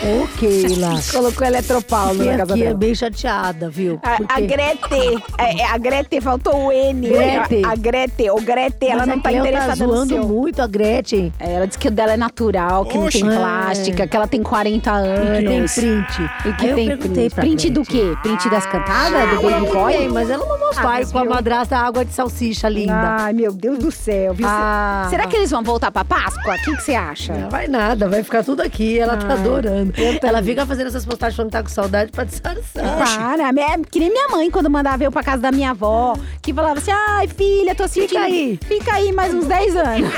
Ô, 0.00 0.28
Keila. 0.38 1.00
Colocou 1.12 1.46
Eletropaulo 1.46 2.24
na 2.24 2.36
casa 2.38 2.52
aqui 2.54 2.62
é 2.62 2.66
dela. 2.66 2.78
bem 2.78 2.94
chateada, 2.94 3.68
viu? 3.68 3.98
A, 4.02 4.36
a 4.36 4.40
Grete, 4.40 5.22
é, 5.38 5.60
é, 5.60 5.66
a 5.66 5.76
Grete, 5.76 6.20
faltou 6.20 6.66
o 6.68 6.72
N. 6.72 7.08
Grete. 7.08 7.62
A, 7.64 7.70
a 7.72 7.74
Grete, 7.74 8.30
o 8.30 8.40
Grete, 8.40 8.86
ela 8.86 8.98
Mas 9.00 9.08
não 9.08 9.14
a 9.16 9.20
tá 9.20 9.28
Cleo 9.30 9.40
interessada 9.40 9.76
tá 9.76 9.86
no 9.86 9.94
zoando 9.96 10.14
seu. 10.14 10.24
muito 10.28 10.62
a 10.62 10.66
Gretchen. 10.66 11.32
É, 11.40 11.54
Ela 11.54 11.66
disse 11.66 11.78
que 11.78 11.88
o 11.88 11.90
dela 11.90 12.12
é 12.12 12.16
natural, 12.16 12.84
que 12.86 12.96
Oxe. 12.96 13.20
não 13.22 13.28
tem 13.28 13.36
É. 13.36 13.40
plástica, 13.40 14.06
que 14.06 14.16
ela 14.16 14.26
tem 14.28 14.42
40 14.42 14.90
anos. 14.92 15.38
E 15.38 15.42
que 15.42 15.48
tem 15.48 15.64
print. 15.66 16.30
E 16.48 16.52
que 16.52 16.64
Aí 16.64 16.70
eu 16.70 16.76
tem 16.76 16.86
perguntei 16.88 17.30
print. 17.30 17.34
Print 17.34 17.70
do 17.70 17.82
quê? 17.82 18.14
Print 18.22 18.48
das 18.50 18.66
cantadas? 18.66 19.30
do 19.30 19.42
Baby 19.50 19.66
Boy? 19.72 19.92
Tem, 19.94 20.08
mas 20.08 20.30
ela 20.30 20.46
não 20.46 20.58
mostrou 20.58 20.86
Ah, 20.88 20.92
mas 20.92 21.10
com 21.12 21.18
a 21.18 21.24
madrasta 21.24 21.76
água 21.76 22.04
de 22.04 22.12
salsicha 22.12 22.68
linda. 22.68 22.94
Ai, 23.20 23.32
meu 23.32 23.52
Deus 23.52 23.78
do 23.78 23.90
céu. 23.90 24.32
Viu? 24.32 24.46
Ah. 24.48 25.06
Será 25.10 25.26
que 25.26 25.34
eles 25.36 25.50
vão 25.50 25.62
voltar 25.62 25.90
pra 25.90 26.04
Páscoa? 26.04 26.54
O 26.54 26.62
que 26.62 26.70
você 26.80 26.94
acha? 26.94 27.32
Não 27.34 27.50
vai 27.50 27.66
nada, 27.66 28.08
vai 28.08 28.22
ficar 28.22 28.44
tudo 28.44 28.60
aqui. 28.62 28.98
Ela 28.98 29.16
tá 29.16 29.26
Ai, 29.28 29.32
adorando. 29.32 29.87
Ela 30.22 30.42
fica 30.42 30.66
fazendo 30.66 30.88
essas 30.88 31.04
postagens 31.04 31.36
falando 31.36 31.50
que 31.50 31.56
tá 31.56 31.62
com 31.62 31.68
saudade 31.68 32.10
pra 32.12 32.24
disfarçar. 32.24 32.96
Para, 32.98 33.48
é 33.48 33.78
que 33.90 34.00
nem 34.00 34.10
minha 34.10 34.28
mãe 34.28 34.50
quando 34.50 34.70
mandava 34.70 35.02
eu 35.04 35.12
pra 35.12 35.22
casa 35.22 35.42
da 35.42 35.52
minha 35.52 35.70
avó, 35.70 36.16
que 36.42 36.52
falava 36.52 36.78
assim: 36.78 36.90
ai, 36.90 37.28
filha, 37.28 37.74
tô 37.74 37.86
sentindo. 37.88 38.18
aí. 38.18 38.58
Fica 38.66 38.94
aí 38.94 39.12
mais 39.12 39.32
uns 39.34 39.46
10 39.46 39.76
anos. 39.76 40.10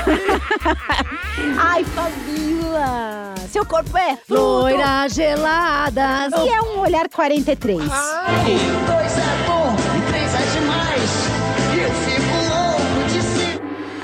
ai, 1.59 1.83
Fabiola, 1.83 3.33
seu 3.49 3.65
corpo 3.65 3.97
é. 3.97 4.17
Loira 4.29 5.07
gelada. 5.09 6.29
E 6.43 6.49
é 6.49 6.61
um 6.61 6.79
olhar 6.79 7.07
43. 7.09 7.79
Dois 7.79 9.17
é 9.17 9.30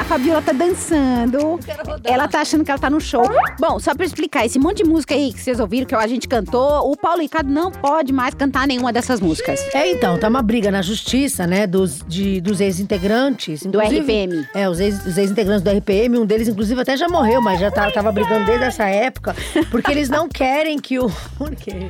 Fabiola 0.08 0.42
tá 0.42 0.54
dançando. 0.54 1.60
Ela 2.04 2.28
tá 2.28 2.40
achando 2.42 2.64
que 2.64 2.72
ela 2.72 2.80
tá 2.80 2.90
no 2.90 3.00
show. 3.02 3.24
Bom, 3.60 3.80
só 3.80 3.94
pra 3.94 4.06
explicar, 4.06 4.46
esse 4.46 4.58
monte 4.58 4.78
de 4.78 4.84
música 4.90 5.14
aí 5.14 5.34
que 5.34 5.40
vocês 5.40 5.60
ouviram, 5.60 5.86
que 5.86 5.94
a 5.94 6.08
gente 6.08 6.28
cantou, 6.28 6.90
o 6.92 6.96
Paulo 6.96 7.22
Ricardo 7.22 7.50
não 7.52 7.72
pode 7.72 8.14
mais 8.14 8.34
cantar 8.34 8.66
nenhuma 8.68 8.94
dessas 8.94 9.20
músicas. 9.20 9.60
É, 9.74 9.92
então, 9.92 10.18
tá 10.18 10.28
uma 10.30 10.42
briga 10.42 10.72
na 10.72 10.82
justiça, 10.82 11.46
né, 11.46 11.68
dos, 11.68 12.00
de- 12.08 12.40
dos 12.40 12.62
ex-integrantes. 12.62 13.64
Do 13.64 13.80
RPM. 13.80 14.48
É, 14.56 14.70
os 14.70 14.80
ex- 14.80 15.06
os 15.06 15.18
ex-integrantes 15.18 15.62
do 15.64 15.70
RPM, 15.70 16.18
um 16.20 16.26
deles, 16.26 16.48
inclusive, 16.48 16.80
até 16.82 16.96
já 16.96 17.10
morreu, 17.10 17.42
mas 17.42 17.60
já 17.60 17.70
tá- 17.70 17.92
tava 17.92 18.12
brigando 18.12 18.46
desde 18.46 18.64
essa 18.66 18.86
época, 18.86 19.36
porque 19.70 19.92
eles 19.92 20.10
não 20.10 20.30
querem 20.30 20.80
que 20.80 21.00
o. 21.00 21.10
Por 21.38 21.54
quê? 21.56 21.90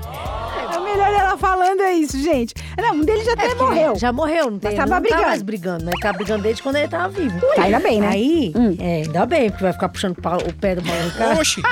É 0.74 0.80
melhor 0.80 1.08
ela 1.14 1.38
falando 1.38 1.82
é 1.82 1.94
isso, 1.94 2.18
gente. 2.20 2.54
Não, 2.78 2.96
um 2.96 3.02
deles 3.06 3.26
já 3.26 3.34
até 3.34 3.54
morreu. 3.56 3.96
Já 3.96 4.12
morreu, 4.12 4.50
não 4.52 4.60
tem. 4.60 4.72
Mas 4.72 4.80
tava 4.80 4.96
não 4.96 5.02
brigando. 5.02 5.22
tá 5.24 5.28
mais 5.30 5.42
brigando, 5.42 5.86
mas 5.86 6.00
tá 6.00 6.14
brigando 6.14 6.44
desde 6.44 6.64
quando 6.64 6.76
ele 6.78 6.88
tava 6.88 7.10
vivo. 7.10 7.40
Tá, 7.56 7.64
ainda 7.64 7.80
bem, 7.80 8.02
né? 8.02 8.07
Aí, 8.10 8.52
Hum. 8.56 8.76
é, 8.80 9.04
ainda 9.04 9.26
bem, 9.26 9.50
porque 9.50 9.64
vai 9.64 9.74
ficar 9.74 9.90
puxando 9.90 10.18
o 10.18 10.54
pé 10.54 10.76
do 10.76 10.82
Paulo 10.84 11.04
Ricardo. 11.04 11.40
Oxi. 11.40 11.62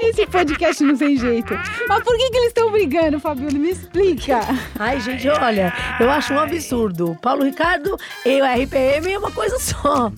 Esse 0.00 0.26
podcast 0.26 0.82
não 0.82 0.96
tem 0.96 1.16
jeito. 1.16 1.52
Mas 1.88 2.02
por 2.02 2.16
que, 2.16 2.30
que 2.30 2.36
eles 2.36 2.48
estão 2.48 2.70
brigando, 2.70 3.20
Fabiola? 3.20 3.52
Me 3.52 3.70
explica. 3.70 4.40
Ai, 4.78 5.00
gente, 5.00 5.28
olha, 5.28 5.72
eu 6.00 6.10
acho 6.10 6.32
um 6.32 6.38
absurdo. 6.38 7.16
Paulo 7.20 7.44
Ricardo 7.44 7.96
e 8.24 8.40
o 8.40 8.44
RPM 8.44 9.12
é 9.12 9.18
uma 9.18 9.30
coisa 9.30 9.58
só. 9.58 10.10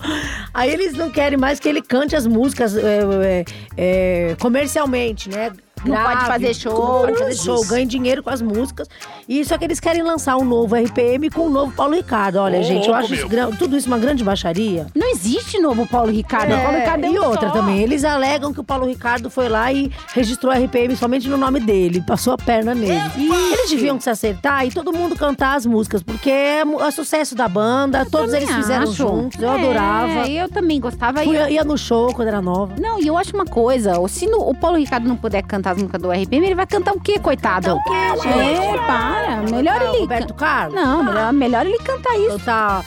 Aí 0.53 0.71
eles 0.71 0.93
não 0.93 1.11
querem 1.11 1.37
mais 1.37 1.59
que 1.59 1.67
ele 1.67 1.81
cante 1.81 2.15
as 2.15 2.25
músicas 2.25 2.75
é, 2.77 2.99
é, 3.23 3.45
é, 3.77 4.35
comercialmente, 4.39 5.29
né? 5.29 5.51
Não 5.83 5.95
pode 5.95 6.07
grave, 6.25 6.25
fazer 6.27 6.53
show. 6.53 6.73
Não 6.73 7.01
pode 7.01 7.17
fazer 7.19 7.35
show, 7.35 7.65
ganhe 7.65 7.85
dinheiro 7.85 8.23
com 8.23 8.29
as 8.29 8.41
músicas. 8.41 8.87
E 9.27 9.43
só 9.45 9.57
que 9.57 9.65
eles 9.65 9.79
querem 9.79 10.01
lançar 10.03 10.37
um 10.37 10.45
novo 10.45 10.75
RPM 10.75 11.29
com 11.29 11.47
um 11.47 11.49
novo 11.49 11.71
Paulo 11.73 11.95
Ricardo. 11.95 12.37
Olha, 12.37 12.59
Ô, 12.59 12.63
gente, 12.63 12.87
eu 12.87 12.93
acho 12.95 13.13
isso 13.13 13.27
tudo 13.59 13.75
isso 13.77 13.87
uma 13.87 13.97
grande 13.97 14.23
baixaria. 14.23 14.87
Não 14.95 15.09
existe 15.11 15.59
novo 15.59 15.85
Paulo 15.87 16.11
Ricardo. 16.11 16.53
O 16.53 16.57
Paulo 16.57 16.77
É, 16.77 16.79
Ricardo 16.81 17.05
é 17.05 17.09
e 17.09 17.19
um 17.19 17.25
outra 17.25 17.47
só. 17.49 17.53
também, 17.53 17.81
eles 17.81 18.03
alegam 18.03 18.53
que 18.53 18.59
o 18.59 18.63
Paulo 18.63 18.85
Ricardo 18.87 19.29
foi 19.29 19.49
lá 19.49 19.71
e 19.71 19.91
registrou 20.13 20.51
a 20.51 20.57
RPM 20.57 20.95
somente 20.95 21.27
no 21.27 21.37
nome 21.37 21.59
dele, 21.59 22.01
passou 22.01 22.33
a 22.33 22.37
perna 22.37 22.73
nele. 22.73 22.93
Eles 23.17 23.69
deviam 23.69 23.99
se 23.99 24.09
acertar 24.09 24.65
e 24.65 24.71
todo 24.71 24.91
mundo 24.93 25.15
cantar 25.15 25.55
as 25.55 25.65
músicas, 25.65 26.01
porque 26.03 26.29
é, 26.29 26.61
é 26.61 26.91
sucesso 26.91 27.35
da 27.35 27.47
banda, 27.47 28.05
todos 28.05 28.31
Também 28.31 28.43
eles 28.43 28.55
fizeram 28.55 28.83
acho. 28.83 28.93
juntos, 28.93 29.41
eu 29.41 29.49
É, 29.51 29.55
adorava. 29.59 30.27
eu 30.29 30.49
também 30.49 30.79
gostava. 30.79 31.23
Fui, 31.23 31.35
ia 31.51 31.63
no 31.63 31.77
show 31.77 32.13
quando 32.13 32.27
era 32.29 32.41
nova. 32.41 32.73
Não, 32.79 32.99
e 33.01 33.07
eu 33.07 33.17
acho 33.17 33.35
uma 33.35 33.45
coisa, 33.45 33.99
o- 33.99 34.07
se 34.07 34.25
no- 34.27 34.49
o 34.49 34.55
Paulo 34.55 34.77
Ricardo 34.77 35.07
não 35.07 35.15
puder 35.15 35.41
cantar 35.43 35.74
as 35.75 35.81
músicas 35.81 36.01
do 36.01 36.11
RPM, 36.11 36.45
ele 36.45 36.55
vai 36.55 36.65
cantar 36.65 36.93
o 36.93 36.99
quê, 36.99 37.19
coitado? 37.19 37.67
Cantar 37.67 37.75
o 37.75 37.83
quê, 37.83 38.29
gente? 38.29 38.61
É, 38.61 38.77
para. 38.77 39.41
Melhor 39.51 39.81
ele. 39.81 39.99
Roberto 39.99 40.33
Carlos? 40.33 40.75
Não, 40.75 41.03
melhor, 41.03 41.33
melhor 41.33 41.65
ele 41.65 41.77
cantar 41.79 42.17
isso. 42.17 42.39
Cantar 42.39 42.85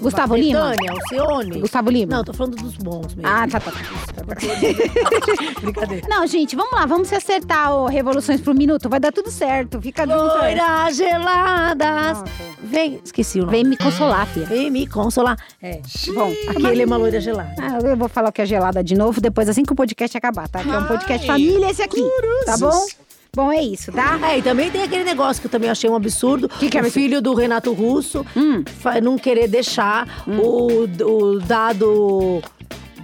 Gustavo 0.00 0.36
Lima? 0.36 0.70
Betânia, 0.70 0.92
Alcione. 0.92 1.60
Gustavo 1.60 1.90
Lima? 1.90 2.16
Não, 2.16 2.24
tô 2.24 2.32
falando 2.32 2.56
dos 2.56 2.76
bons 2.76 3.14
mesmo. 3.14 3.22
Ah, 3.30 3.46
tá, 3.48 3.60
tá. 3.60 3.72
Brincadeira. 5.60 6.06
Não, 6.08 6.26
gente, 6.26 6.54
vamos 6.56 6.72
lá, 6.72 6.86
vamos 6.86 7.08
se 7.08 7.14
acertar, 7.14 7.74
ô, 7.74 7.86
Revoluções 7.86 8.40
por 8.40 8.54
Minuto. 8.54 8.88
Vai 8.88 9.00
dar 9.00 9.12
tudo 9.12 9.30
certo. 9.30 9.80
Fica 9.80 10.02
junto. 10.06 10.14
aí. 10.36 10.54
Loiras 10.56 10.96
geladas. 10.96 12.18
Nossa. 12.18 12.24
Vem, 12.62 13.00
esqueci 13.04 13.38
o 13.38 13.46
nome. 13.46 13.52
Vem 13.52 13.64
me 13.64 13.76
consolar, 13.76 14.26
filha. 14.26 14.46
Vem 14.46 14.70
me 14.70 14.86
consolar. 14.86 15.36
É. 15.62 15.80
Bom, 16.14 16.32
Aquele 16.48 16.82
é 16.82 16.86
uma 16.86 16.96
loira 16.96 17.20
gelada. 17.20 17.54
Ah, 17.60 17.78
eu 17.82 17.96
vou 17.96 18.08
falar 18.08 18.28
o 18.28 18.32
que 18.32 18.42
é 18.42 18.46
gelada 18.46 18.82
de 18.84 18.94
novo 18.94 19.20
depois, 19.20 19.48
assim 19.48 19.64
que 19.64 19.72
o 19.72 19.76
podcast 19.76 20.16
acabar, 20.16 20.48
tá? 20.48 20.62
Que 20.62 20.70
é 20.70 20.78
um 20.78 20.84
podcast 20.84 21.26
família 21.26 21.70
esse 21.70 21.82
aqui, 21.82 22.02
tá 22.44 22.56
bom? 22.56 22.86
Bom, 23.34 23.52
é 23.52 23.62
isso, 23.62 23.92
tá? 23.92 24.18
É, 24.28 24.38
e 24.38 24.42
também 24.42 24.70
tem 24.70 24.82
aquele 24.82 25.04
negócio 25.04 25.40
que 25.40 25.46
eu 25.46 25.50
também 25.50 25.70
achei 25.70 25.88
um 25.88 25.94
absurdo. 25.94 26.48
Que 26.48 26.68
que 26.68 26.76
é 26.76 26.82
o 26.82 26.86
isso? 26.86 26.94
filho 26.94 27.22
do 27.22 27.32
Renato 27.34 27.72
Russo 27.72 28.26
Hum. 28.36 28.64
não 29.02 29.16
querer 29.16 29.46
deixar 29.48 30.24
o, 30.26 30.84
o 31.04 31.38
dado. 31.40 32.42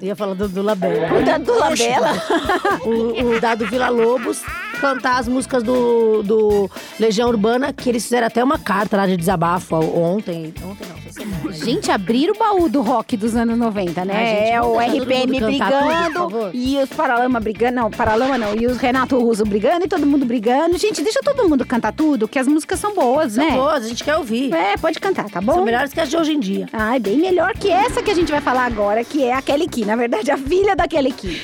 Eu 0.00 0.09
ia 0.09 0.16
falar 0.16 0.35
do, 0.35 0.49
do 0.49 0.62
Labela. 0.62 1.09
O 1.18 1.25
dado 1.25 1.45
do 1.45 1.59
Labela? 1.59 2.11
o, 2.85 3.35
o 3.37 3.40
dado 3.40 3.66
Vila 3.66 3.88
Lobos 3.88 4.42
cantar 4.76 5.18
as 5.18 5.28
músicas 5.28 5.62
do, 5.62 6.23
do 6.23 6.71
Legião 6.99 7.28
Urbana, 7.28 7.73
que 7.73 7.88
eles 7.88 8.04
fizeram 8.04 8.26
até 8.26 8.42
uma 8.42 8.59
carta 8.59 8.97
lá 8.97 9.06
de 9.06 9.16
desabafo 9.16 9.76
ontem. 9.76 10.52
Ontem 10.64 10.87
não, 10.88 10.97
essa 10.99 11.12
semana. 11.12 11.52
Gente, 11.52 11.90
abrir 11.90 12.30
o 12.30 12.38
baú 12.38 12.68
do 12.68 12.83
rock 12.83 13.16
dos 13.16 13.35
anos 13.35 13.56
90, 13.59 14.04
né? 14.04 14.50
É 14.50 14.62
o 14.62 14.78
RPM 14.78 15.33
tudo, 15.38 15.47
brigando 15.47 16.12
favor. 16.14 16.50
e 16.54 16.78
os 16.78 16.88
Paralama 16.90 17.40
brigando. 17.40 17.76
Não, 17.76 17.90
Paralama 17.90 18.38
não. 18.38 18.54
E 18.54 18.66
os 18.66 18.76
Renato 18.78 19.18
Russo 19.18 19.45
brigando 19.45 19.85
e 19.85 19.88
todo 19.88 20.06
mundo 20.06 20.25
brigando. 20.25 20.78
Gente, 20.78 21.02
deixa 21.02 21.21
todo 21.23 21.49
mundo 21.49 21.64
cantar 21.66 21.92
tudo, 21.92 22.28
que 22.28 22.38
as 22.38 22.47
músicas 22.47 22.78
são 22.78 22.95
boas, 22.95 23.33
São 23.33 23.45
né? 23.45 23.52
boas, 23.56 23.85
a 23.85 23.88
gente 23.88 24.04
quer 24.04 24.16
ouvir. 24.16 24.52
É, 24.54 24.76
pode 24.76 25.00
cantar, 25.00 25.28
tá 25.30 25.40
bom? 25.40 25.54
São 25.54 25.64
melhores 25.64 25.92
que 25.92 26.00
as 26.00 26.09
de 26.09 26.16
hoje 26.16 26.33
em 26.33 26.40
dia. 26.40 26.68
Ai, 26.73 26.99
bem 26.99 27.16
melhor 27.18 27.52
que 27.54 27.71
essa 27.71 28.02
que 28.02 28.11
a 28.11 28.14
gente 28.14 28.30
vai 28.30 28.40
falar 28.40 28.64
agora, 28.66 29.02
que 29.04 29.25
é 29.25 29.35
a 29.35 29.42
Kelly 29.42 29.68
Key. 29.68 29.85
Na 29.85 29.97
verdade, 29.97 30.30
a 30.30 30.37
filha 30.37 30.76
da 30.76 30.87
Kelly 30.87 31.12
Key. 31.12 31.40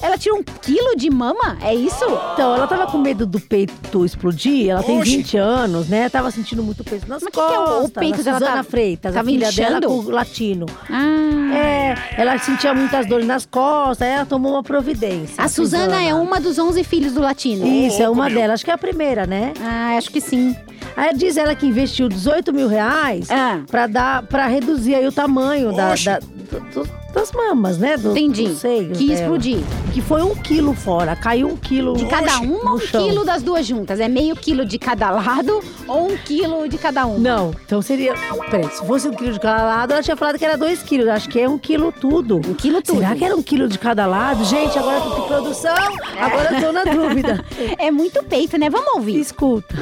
Ela 0.00 0.18
tira 0.18 0.34
um 0.34 0.42
quilo 0.42 0.94
de 0.96 1.10
mama? 1.10 1.56
É 1.62 1.74
isso? 1.74 2.04
Então, 2.34 2.54
ela 2.54 2.66
tava 2.66 2.86
com 2.86 2.98
medo 2.98 3.26
do 3.26 3.40
peito 3.40 4.04
explodir, 4.04 4.68
ela 4.70 4.82
tem 4.82 4.98
Oxi. 4.98 5.16
20 5.16 5.36
anos, 5.36 5.88
né? 5.88 6.08
Tava 6.08 6.30
sentindo 6.30 6.62
muito 6.62 6.84
peso 6.84 7.06
nas 7.08 7.22
Mas 7.22 7.32
que 7.32 7.40
que 7.40 7.54
é 7.54 7.58
o- 7.58 7.64
costas. 7.64 7.84
o 7.84 7.90
peito 7.90 8.16
da 8.18 8.22
dela 8.24 8.38
Suzana 8.38 8.56
tá- 8.58 8.62
Freitas, 8.64 9.14
tava 9.14 9.26
a 9.28 9.30
filha 9.32 9.52
dela 9.52 9.80
com 9.80 9.88
o 9.98 10.10
latino. 10.10 10.66
Ah. 10.90 11.56
É, 11.56 11.94
ela 12.20 12.38
sentia 12.38 12.74
muitas 12.74 13.06
dores 13.06 13.26
nas 13.26 13.46
costas, 13.46 14.06
aí 14.06 14.14
ela 14.14 14.26
tomou 14.26 14.52
uma 14.52 14.62
providência. 14.62 15.34
A 15.42 15.48
Suzana 15.48 16.02
é 16.02 16.12
uma 16.14 16.38
dos 16.40 16.58
11 16.58 16.84
filhos 16.84 17.12
do 17.14 17.20
Latino. 17.20 17.66
Isso, 17.66 18.02
é 18.02 18.08
uma 18.08 18.28
delas. 18.28 18.54
Acho 18.54 18.64
que 18.64 18.70
é 18.70 18.74
a 18.74 18.78
primeira, 18.78 19.26
né? 19.26 19.52
Ah, 19.62 19.96
acho 19.96 20.10
que 20.10 20.20
sim. 20.20 20.54
Aí 20.96 21.14
diz 21.14 21.36
ela 21.36 21.54
que 21.54 21.66
investiu 21.66 22.08
18 22.08 22.52
mil 22.52 22.68
reais 22.68 23.30
Ah. 23.30 23.60
pra, 23.70 23.86
dar, 23.86 24.22
pra 24.24 24.46
reduzir 24.46 24.94
aí 24.94 25.06
o 25.06 25.12
tamanho 25.12 25.72
da, 25.74 25.94
da- 25.94 26.20
do- 26.46 26.60
do- 26.84 26.88
das 27.12 27.32
mamas, 27.32 27.78
né? 27.78 27.96
Do, 27.96 28.10
Entendi. 28.10 28.48
dos 28.48 28.58
seios 28.58 28.96
Que 28.98 29.06
dela. 29.08 29.20
explodir. 29.20 29.58
Que 29.92 30.00
foi 30.02 30.22
um 30.22 30.34
quilo 30.34 30.74
fora, 30.74 31.16
caiu 31.16 31.48
um 31.48 31.56
quilo 31.56 31.94
De 31.96 32.04
cada 32.06 32.38
uma, 32.40 32.74
um 32.74 32.78
chão. 32.78 33.06
quilo 33.08 33.24
das 33.24 33.42
duas 33.42 33.66
juntas. 33.66 33.98
É 34.00 34.08
meio 34.08 34.36
quilo 34.36 34.64
de 34.66 34.78
cada 34.78 35.10
lado 35.10 35.60
ou 35.88 36.08
um 36.12 36.16
quilo 36.18 36.68
de 36.68 36.76
cada 36.78 37.06
um? 37.06 37.18
Não, 37.18 37.52
então 37.64 37.80
seria. 37.80 38.14
Peraí, 38.50 38.68
se 38.70 38.86
fosse 38.86 39.08
um 39.08 39.12
quilo 39.12 39.32
de 39.32 39.40
cada 39.40 39.64
lado, 39.64 39.92
ela 39.92 40.02
tinha 40.02 40.16
falado 40.16 40.38
que 40.38 40.44
era 40.44 40.56
dois 40.58 40.82
quilos. 40.82 41.08
Acho 41.08 41.28
que 41.28 41.40
é 41.40 41.48
um 41.48 41.58
quilo 41.58 41.90
tudo. 41.92 42.36
Um 42.36 42.54
quilo 42.54 42.82
tudo. 42.82 42.98
Será 43.00 43.14
que 43.16 43.24
era 43.24 43.34
um 43.34 43.42
quilo 43.42 43.68
de 43.68 43.78
cada 43.78 44.06
lado? 44.06 44.44
Gente, 44.44 44.78
agora 44.78 45.00
que 45.00 45.22
produção, 45.26 45.74
agora 46.20 46.54
eu 46.54 46.60
tô 46.60 46.72
na 46.72 46.84
dúvida. 46.84 47.44
É 47.78 47.90
muito 47.90 48.22
peito, 48.24 48.58
né? 48.58 48.68
Vamos 48.70 48.94
ouvir. 48.94 49.18
Escuta. 49.20 49.74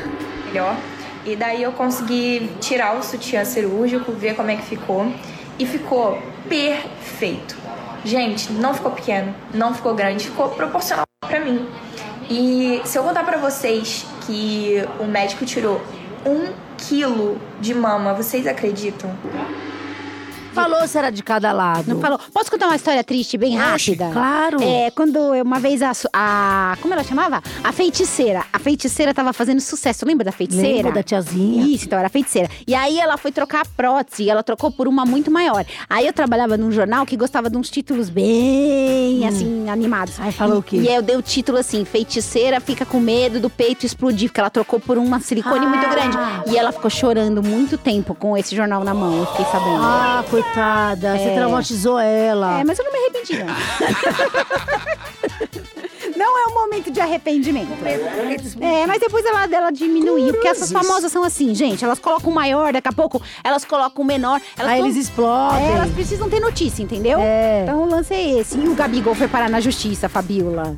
melhor. 0.47 0.76
E 1.26 1.35
daí 1.37 1.62
eu 1.62 1.73
consegui 1.73 2.50
tirar 2.61 2.99
o 2.99 3.02
sutiã 3.02 3.44
cirúrgico, 3.44 4.12
ver 4.12 4.35
como 4.37 4.50
é 4.50 4.56
que 4.56 4.62
ficou. 4.66 5.11
E 5.58 5.66
ficou 5.66 6.20
perfeito. 6.49 7.56
Gente, 8.04 8.52
não 8.52 8.75
ficou 8.75 8.90
pequeno, 8.92 9.34
não 9.52 9.73
ficou 9.75 9.94
grande, 9.94 10.26
ficou 10.26 10.49
proporcional 10.50 11.04
pra 11.20 11.40
mim. 11.40 11.66
E 12.28 12.80
se 12.84 12.99
eu 12.99 13.02
contar 13.02 13.25
pra 13.25 13.38
vocês 13.38 14.06
que 14.26 14.82
o 15.00 15.04
médico 15.04 15.44
tirou 15.44 15.80
um 16.26 16.52
quilo 16.76 17.38
de 17.61 17.75
mama, 17.75 18.14
vocês 18.14 18.46
acreditam? 18.46 19.11
Falou 20.54 20.87
se 20.87 20.96
era 20.96 21.11
de 21.11 21.23
cada 21.23 21.52
lado. 21.52 21.84
Não 21.94 22.00
falou. 22.00 22.18
Posso 22.32 22.50
contar 22.50 22.66
uma 22.66 22.76
história 22.76 23.02
triste, 23.02 23.37
bem 23.37 23.56
rápida? 23.56 24.11
Claro. 24.12 24.62
É, 24.62 24.90
quando 24.92 25.16
eu- 25.34 25.42
uma 25.44 25.58
vez 25.58 25.82
a, 25.82 25.92
a- 26.12 26.76
Como 26.80 26.94
ela 26.94 27.02
chamava? 27.02 27.42
A 27.62 27.73
feiticeira. 27.73 28.44
A 28.52 28.58
feiticeira 28.58 29.12
tava 29.12 29.32
fazendo 29.32 29.61
sucesso. 29.61 30.06
Lembra 30.06 30.25
da 30.25 30.32
feiticeira? 30.32 30.76
Lembra 30.76 30.92
da 30.92 31.02
tiazinha? 31.02 31.66
Isso, 31.66 31.87
então 31.87 31.99
era 31.99 32.08
feiticeira. 32.08 32.49
E 32.66 32.75
aí 32.75 32.99
ela 32.99 33.16
foi 33.16 33.32
trocar 33.32 33.62
a 33.62 33.64
prótese 33.64 34.23
e 34.25 34.30
ela 34.30 34.42
trocou 34.42 34.70
por 34.70 34.87
uma 34.87 35.04
muito 35.04 35.30
maior. 35.30 35.64
Aí 35.88 36.06
eu 36.06 36.12
trabalhava 36.12 36.56
num 36.56 36.70
jornal 36.70 37.04
que 37.04 37.16
gostava 37.16 37.50
de 37.50 37.56
uns 37.56 37.68
títulos 37.70 38.08
bem, 38.08 39.26
assim, 39.26 39.68
animados. 39.68 40.18
Aí 40.20 40.32
falou 40.32 40.58
o 40.58 40.62
quê? 40.62 40.76
E 40.76 40.88
aí 40.88 40.94
eu 40.94 41.02
dei 41.02 41.16
o 41.16 41.23
título 41.23 41.58
assim: 41.58 41.84
feiticeira 41.84 42.61
fica 42.61 42.84
com 42.87 43.00
medo 43.00 43.40
do 43.40 43.50
peito 43.50 43.84
explodir, 43.84 44.28
porque 44.28 44.40
ela 44.40 44.50
trocou 44.50 44.78
por 44.78 44.99
uma 44.99 45.20
silicone 45.20 45.66
Ah. 45.66 45.68
muito 45.68 45.88
grande. 45.88 46.16
E 46.52 46.56
ela 46.56 46.73
ficou 46.73 46.90
chorando 46.90 47.42
muito 47.42 47.76
tempo 47.76 48.14
com 48.14 48.37
esse 48.37 48.54
jornal 48.54 48.84
na 48.84 48.94
mão, 48.94 49.18
eu 49.18 49.26
fiquei 49.26 49.44
sabendo. 49.46 49.82
Ah, 49.82 50.25
coitada, 50.44 51.16
você 51.18 51.24
É. 51.24 51.34
traumatizou 51.34 51.98
ela. 51.98 52.60
É, 52.60 52.64
mas 52.64 52.78
eu 52.78 52.84
não 52.84 52.92
me 52.92 52.98
arrependi, 52.98 53.42
não. 53.42 53.54
Não 56.16 56.38
é 56.38 56.50
um 56.50 56.54
momento 56.54 56.90
de 56.90 57.00
arrependimento. 57.00 57.68
É, 58.61 58.87
mas 58.87 59.00
depois 59.00 59.25
ela, 59.25 59.44
ela 59.44 59.71
diminuiu. 59.71 60.33
Porque 60.33 60.49
essas 60.49 60.71
famosas 60.71 61.11
são 61.11 61.25
assim, 61.25 61.54
gente. 61.54 61.85
Elas 61.85 61.99
colocam 61.99 62.30
o 62.30 62.35
maior, 62.35 62.73
daqui 62.73 62.88
a 62.88 62.92
pouco 62.92 63.21
elas 63.42 63.64
colocam 63.64 64.02
o 64.02 64.06
menor. 64.06 64.40
Elas 64.56 64.73
Aí 64.73 64.78
tão- 64.78 64.87
eles 64.87 64.97
explodem. 64.97 65.64
É, 65.64 65.73
elas 65.76 65.90
precisam 65.90 66.28
ter 66.28 66.40
notícia, 66.40 66.83
entendeu? 66.83 67.18
É. 67.21 67.62
Então 67.64 67.83
o 67.83 67.88
lance 67.88 68.14
é 68.14 68.38
esse. 68.40 68.59
E 68.59 68.68
o 68.68 68.75
Gabigol 68.75 69.14
foi 69.14 69.28
parar 69.28 69.49
na 69.50 69.61
justiça, 69.61 70.09
Fabiola. 70.09 70.76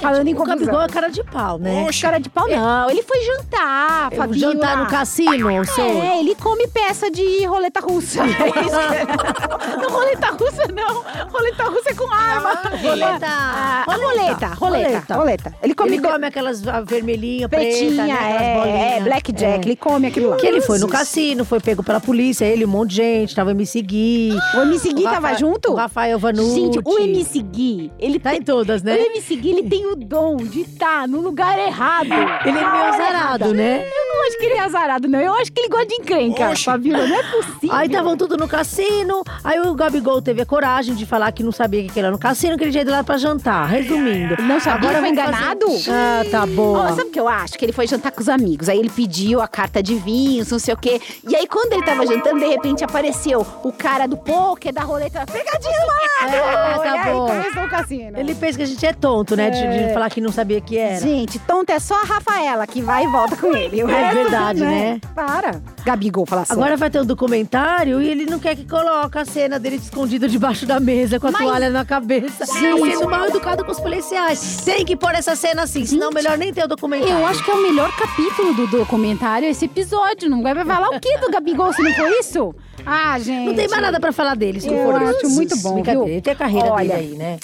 Falando 0.00 0.26
em 0.26 0.34
o. 0.34 0.44
Gabigol 0.44 0.82
é 0.82 0.88
cara 0.88 1.08
de 1.08 1.22
pau, 1.22 1.58
né? 1.58 1.84
Oxe. 1.88 2.02
Cara 2.02 2.18
de 2.18 2.28
pau, 2.28 2.48
não. 2.48 2.90
Ele 2.90 3.02
foi 3.02 3.20
jantar, 3.22 4.08
Eu 4.12 4.18
Fabiola. 4.18 4.52
Jantar 4.54 4.76
no 4.78 4.86
cassino, 4.86 5.50
sei. 5.66 6.00
É, 6.00 6.20
ele 6.20 6.34
come 6.34 6.66
peça 6.68 7.10
de 7.10 7.44
roleta 7.46 7.80
russa. 7.80 8.22
não, 9.80 9.90
roleta 9.90 10.26
russa 10.28 10.66
não. 10.72 11.02
Roleta 11.30 11.64
russa 11.64 11.90
é 11.90 11.94
com 11.94 12.12
arma. 12.12 12.54
Roleta. 12.82 13.26
Ah, 13.26 13.84
Roleta. 13.86 14.06
roleta, 14.08 14.46
roleta, 14.54 14.77
Roleta. 14.84 15.14
roleta. 15.14 15.54
Ele 15.62 15.74
come, 15.74 15.90
Ele 15.96 16.02
come 16.02 16.26
aquelas 16.26 16.62
vermelhinha, 16.86 17.48
preta, 17.48 17.64
pretinha, 17.64 18.04
né? 18.06 18.12
Aquelas 18.12 18.42
é, 18.42 18.54
bolinhas. 18.54 18.80
é, 18.80 19.00
blackjack. 19.00 19.64
É. 19.66 19.68
Ele 19.68 19.76
come 19.76 20.06
aquilo 20.08 20.30
lá. 20.30 20.36
Que 20.36 20.46
ele 20.46 20.60
foi 20.60 20.78
no 20.78 20.88
cassino, 20.88 21.44
foi 21.44 21.60
pego 21.60 21.82
pela 21.82 22.00
polícia, 22.00 22.44
ele, 22.44 22.64
um 22.64 22.68
monte 22.68 22.90
de 22.90 22.96
gente, 22.96 23.34
tava 23.34 23.50
MC 23.52 23.82
Gui. 23.82 24.30
O 24.56 24.60
MC 24.62 24.92
Gui 24.92 25.02
O 25.02 25.10
tava 25.10 25.28
Rafa- 25.28 25.38
junto? 25.40 25.72
O 25.72 25.74
Rafael 25.74 26.18
Vanucci. 26.18 26.54
Gente, 26.54 26.78
o 26.84 26.98
MC 26.98 27.42
Gui, 27.42 27.92
ele 27.98 28.18
Tá 28.18 28.30
tem... 28.30 28.40
em 28.40 28.42
todas, 28.42 28.82
né? 28.82 28.94
O 28.94 28.98
MC 28.98 29.36
Gui, 29.36 29.50
ele 29.50 29.62
tem 29.68 29.86
o 29.86 29.94
dom 29.96 30.36
de 30.36 30.60
estar 30.62 31.06
no 31.06 31.20
lugar 31.20 31.58
errado. 31.58 32.08
Ele 32.44 32.58
é 32.58 32.70
meio 32.70 32.84
azarado, 32.84 33.54
né? 33.54 33.84
Eu 33.86 34.14
não 34.16 34.26
acho 34.38 34.40
que 34.40 34.44
ele 34.46 34.54
é 34.54 34.60
azarado, 34.60 35.08
não. 35.08 35.18
Eu 35.20 35.34
acho 35.34 35.52
que 35.52 35.60
ele 35.60 35.68
gosta 35.68 35.86
de 35.86 35.94
encrenca, 35.94 36.50
Oxe. 36.50 36.64
Fabiola. 36.64 37.06
Não 37.06 37.16
é 37.18 37.22
possível. 37.24 37.72
Aí 37.72 37.86
estavam 37.86 38.16
tudo 38.16 38.36
no 38.36 38.46
cassino, 38.48 39.22
aí 39.42 39.60
o 39.60 39.74
Gabigol 39.74 40.22
teve 40.22 40.42
a 40.42 40.46
coragem 40.46 40.94
de 40.94 41.04
falar 41.06 41.32
que 41.32 41.42
não 41.42 41.52
sabia 41.52 41.82
o 41.82 41.86
que 41.92 41.98
era 41.98 42.10
no 42.10 42.18
cassino, 42.18 42.56
que 42.56 42.64
ele 42.64 42.70
tinha 42.70 42.82
ido 42.82 42.90
lá 42.90 43.02
pra 43.02 43.16
jantar. 43.18 43.66
Resumindo. 43.68 44.36
Não 44.42 44.60
sabia, 44.60 44.90
foi 44.90 44.94
vamos 45.00 45.10
enganado? 45.10 45.66
fazer- 45.70 45.90
Ah, 45.90 46.24
tá 46.30 46.46
bom. 46.46 46.74
Ó, 46.76 46.88
sabe 46.88 47.02
o 47.02 47.10
que 47.10 47.20
eu 47.20 47.28
acho? 47.28 47.58
Que 47.58 47.64
ele 47.64 47.72
foi 47.72 47.86
jantar 47.86 48.12
com 48.12 48.20
os 48.20 48.28
amigos. 48.28 48.68
Aí 48.68 48.78
ele 48.78 48.90
pediu 48.90 49.40
a 49.40 49.48
carta 49.48 49.82
de 49.82 49.94
vinhos, 49.96 50.50
não 50.50 50.58
sei 50.58 50.74
o 50.74 50.76
quê. 50.76 51.00
E 51.28 51.34
aí, 51.34 51.46
quando 51.46 51.72
ele 51.72 51.84
tava 51.84 52.06
jantando, 52.06 52.38
de 52.38 52.46
repente 52.46 52.84
apareceu 52.84 53.44
o 53.62 53.72
cara 53.72 54.06
do 54.06 54.16
poker, 54.16 54.72
da 54.72 54.82
roleta. 54.82 55.24
Pegadinha 55.26 55.78
lá! 55.86 56.28
É, 56.28 56.78
tá 56.78 56.92
aí 57.04 57.12
bom. 57.12 57.26
começou 57.26 57.62
o 57.64 57.68
cassino. 57.68 58.18
Ele 58.18 58.34
pensa 58.34 58.58
que 58.58 58.64
a 58.64 58.66
gente 58.66 58.84
é 58.86 58.92
tonto, 58.92 59.36
né? 59.36 59.50
De, 59.50 59.86
de 59.88 59.92
falar 59.94 60.10
que 60.10 60.20
não 60.20 60.30
sabia 60.32 60.58
o 60.58 60.62
que 60.62 60.76
era. 60.76 61.00
Gente, 61.00 61.38
tonta 61.40 61.72
é 61.72 61.78
só 61.78 61.94
a 62.02 62.04
Rafaela 62.04 62.66
que 62.66 62.80
vai 62.82 63.04
e 63.04 63.08
volta 63.08 63.36
com 63.36 63.54
ele. 63.56 63.82
O 63.82 63.86
resto 63.86 64.27
verdade, 64.30 64.60
né? 64.60 65.00
Para. 65.14 65.60
Gabigol, 65.84 66.26
fala 66.26 66.42
assim. 66.42 66.52
Agora 66.52 66.76
vai 66.76 66.90
ter 66.90 67.00
um 67.00 67.04
documentário 67.06 68.00
e 68.00 68.08
ele 68.08 68.26
não 68.26 68.38
quer 68.38 68.54
que 68.56 68.64
coloque 68.66 69.16
a 69.18 69.24
cena 69.24 69.58
dele 69.58 69.76
escondido 69.76 70.28
debaixo 70.28 70.66
da 70.66 70.78
mesa 70.80 71.18
com 71.18 71.28
a 71.28 71.30
Mas- 71.30 71.42
toalha 71.42 71.70
na 71.70 71.84
cabeça. 71.84 72.44
Sim. 72.46 72.76
Sendo 72.90 73.08
mal 73.08 73.26
educado 73.26 73.64
com 73.64 73.70
os 73.72 73.80
policiais. 73.80 74.62
Tem 74.64 74.84
que 74.84 74.96
pôr 74.96 75.14
essa 75.14 75.34
cena 75.34 75.62
assim, 75.62 75.84
senão 75.86 76.10
melhor 76.10 76.36
nem 76.36 76.52
ter 76.52 76.64
o 76.64 76.68
documentário. 76.68 77.14
Eu 77.18 77.26
acho 77.26 77.42
que 77.44 77.50
é 77.50 77.54
o 77.54 77.62
melhor 77.62 77.90
capítulo 77.96 78.54
do 78.54 78.66
documentário 78.66 79.48
esse 79.48 79.64
episódio. 79.64 80.28
Não 80.28 80.42
vai 80.42 80.54
falar 80.64 80.88
o 80.88 81.00
que 81.00 81.18
do 81.18 81.30
Gabigol 81.30 81.72
se 81.72 81.82
não 81.82 81.92
for 81.94 82.08
isso? 82.20 82.54
Ah, 82.86 83.18
gente. 83.18 83.46
Não 83.48 83.54
tem 83.54 83.68
mais 83.68 83.82
nada 83.82 83.98
pra 84.00 84.12
falar 84.12 84.34
dele, 84.34 84.60
se 84.60 84.68
não 84.68 84.76
Eu 84.76 84.92
for 84.92 85.02
isso. 85.02 85.16
acho 85.16 85.28
muito 85.34 85.56
bom, 85.58 85.74
Brincadeira. 85.74 86.06
viu? 86.08 86.22
Tem 86.22 86.32
a 86.32 86.36
carreira 86.36 86.68
Olha. 86.72 86.96
dele 86.96 87.10
aí, 87.12 87.16
né? 87.18 87.38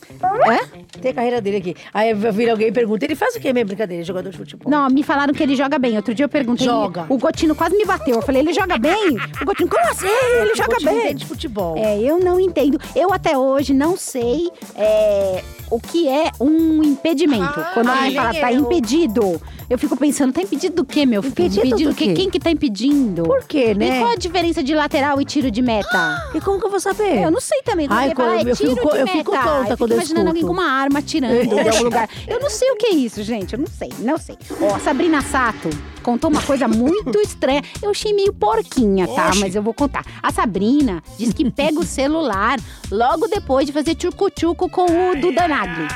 É? 0.52 0.98
Tem 1.00 1.10
a 1.10 1.14
carreira 1.14 1.40
dele 1.40 1.56
aqui. 1.58 1.74
Aí 1.92 2.14
vira 2.14 2.52
alguém 2.52 2.68
e 2.68 2.72
pergunta, 2.72 3.04
ele 3.04 3.14
faz 3.16 3.34
o 3.34 3.40
quê 3.40 3.52
mesmo? 3.52 3.66
Brincadeira, 3.68 4.02
jogador 4.04 4.30
de 4.30 4.36
futebol. 4.38 4.70
Não, 4.70 4.88
me 4.88 5.02
falaram 5.02 5.34
que 5.34 5.42
ele 5.42 5.56
joga 5.56 5.78
bem. 5.78 5.96
Outro 5.96 6.14
dia 6.14 6.24
eu 6.24 6.28
perguntei. 6.28 6.66
Joga. 6.82 7.06
O 7.08 7.18
Gotino 7.18 7.54
quase 7.54 7.76
me 7.76 7.84
bateu. 7.84 8.16
Eu 8.16 8.22
falei, 8.22 8.42
ele 8.42 8.52
joga 8.52 8.76
bem? 8.78 9.16
O 9.40 9.44
Gotino, 9.44 9.68
como 9.68 9.86
assim? 9.88 10.06
Ele 10.06 10.52
O 10.52 10.56
joga 10.56 10.76
bem. 10.82 10.98
entende 10.98 11.26
futebol. 11.26 11.76
É, 11.76 11.98
eu 12.00 12.18
não 12.18 12.38
entendo. 12.40 12.78
Eu 12.94 13.12
até 13.12 13.36
hoje 13.38 13.72
não 13.72 13.96
sei 13.96 14.50
é, 14.74 15.42
o 15.70 15.80
que 15.80 16.08
é 16.08 16.30
um 16.40 16.82
impedimento. 16.82 17.64
Quando 17.74 17.88
ah, 17.88 17.96
alguém 17.96 18.14
fala, 18.14 18.34
tá 18.34 18.52
eu. 18.52 18.60
impedido. 18.60 19.40
Eu 19.70 19.78
fico 19.78 19.96
pensando, 19.96 20.30
tá 20.32 20.42
impedido 20.42 20.76
do 20.76 20.84
quê, 20.84 21.06
meu 21.06 21.22
filho? 21.22 21.32
Impedido 21.32 21.90
do 21.90 21.94
quê? 21.94 22.12
Quem 22.12 22.28
que 22.28 22.38
tá 22.38 22.50
impedindo? 22.50 23.22
Por 23.22 23.44
quê, 23.44 23.70
E 23.70 23.74
né? 23.74 23.98
qual 24.00 24.12
a 24.12 24.16
diferença 24.16 24.62
de 24.62 24.74
lateral 24.74 25.18
e 25.20 25.24
tiro 25.24 25.50
de 25.50 25.62
meta? 25.62 26.22
E 26.34 26.40
como 26.40 26.60
que 26.60 26.66
eu 26.66 26.70
vou 26.70 26.78
saber? 26.80 27.22
Eu 27.22 27.30
não 27.30 27.40
sei 27.40 27.62
também. 27.62 27.88
Quando 27.88 27.98
Ai, 27.98 28.14
como- 28.14 28.28
é 28.30 28.42
eu 28.42 28.54
tiro 28.56 28.74
fico- 28.76 28.90
de 28.90 28.98
eu 28.98 29.04
meta. 29.06 29.18
fico 29.18 29.30
tonta 29.32 29.64
fico 29.64 29.76
quando 29.78 29.90
eu 29.92 29.96
imaginando 29.96 30.28
alguém 30.28 30.42
com 30.44 30.52
uma 30.52 30.70
arma 30.70 30.98
atirando 30.98 31.46
de 31.48 31.68
algum 31.68 31.84
lugar. 31.84 32.08
Eu 32.28 32.40
não 32.40 32.50
sei 32.50 32.70
o 32.72 32.76
que 32.76 32.86
é 32.88 32.94
isso, 32.94 33.22
gente. 33.22 33.54
Eu 33.54 33.58
não 33.60 33.66
sei, 33.66 33.90
não 34.00 34.18
sei. 34.18 34.36
Ó, 34.60 34.78
Sabrina 34.78 35.22
Sato 35.22 35.70
contou 36.02 36.28
uma 36.30 36.42
coisa 36.42 36.63
muito 36.68 37.18
estranha. 37.20 37.62
Eu 37.82 37.90
achei 37.90 38.12
meio 38.12 38.32
porquinha, 38.32 39.06
tá? 39.08 39.30
Mas 39.36 39.54
eu 39.54 39.62
vou 39.62 39.74
contar. 39.74 40.04
A 40.22 40.32
Sabrina 40.32 41.02
diz 41.18 41.32
que 41.32 41.48
pega 41.50 41.78
o 41.78 41.84
celular 41.84 42.58
logo 42.90 43.26
depois 43.28 43.66
de 43.66 43.72
fazer 43.72 43.94
tchucu-tchucu 43.94 44.68
com 44.68 44.84
o 45.10 45.16
Duda 45.20 45.46
Nagli. 45.48 45.86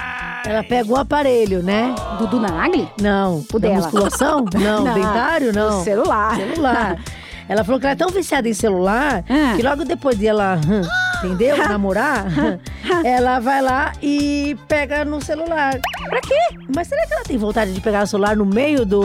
Ela 0.45 0.63
pega 0.65 0.91
o 0.93 0.97
aparelho, 0.97 1.63
né? 1.63 1.95
Dudu 2.19 2.41
Nagli? 2.41 2.89
Não. 3.01 3.45
O 3.53 3.59
da 3.59 3.69
dela. 3.69 3.75
musculação? 3.83 4.45
Não. 4.55 4.85
Não. 4.85 4.95
Dentário? 4.95 5.53
Não. 5.53 5.81
O 5.81 5.85
celular. 5.85 6.37
Celular. 6.37 6.99
Ela 7.49 7.65
falou 7.65 7.81
que 7.81 7.87
ela 7.87 7.93
é 7.93 7.97
tão 7.97 8.09
viciada 8.09 8.49
em 8.49 8.53
celular 8.55 9.25
Ah. 9.29 9.55
que 9.57 9.63
logo 9.63 9.85
depois 9.85 10.19
de 10.19 10.27
ela, 10.27 10.57
hum, 10.67 10.83
entendeu? 11.25 11.57
Namorar, 11.69 12.27
ela 13.05 13.39
vai 13.41 13.61
lá 13.63 13.93
e 14.03 14.57
pega 14.67 15.05
no 15.05 15.21
celular. 15.23 15.79
Pra 16.09 16.21
quê? 16.21 16.35
Mas 16.75 16.89
será 16.89 17.07
que 17.07 17.13
ela 17.15 17.23
tem 17.25 17.37
vontade 17.37 17.73
de 17.73 17.81
pegar 17.81 18.05
o 18.05 18.07
celular 18.07 18.37
no 18.37 18.45
meio 18.47 18.85
do. 18.85 19.03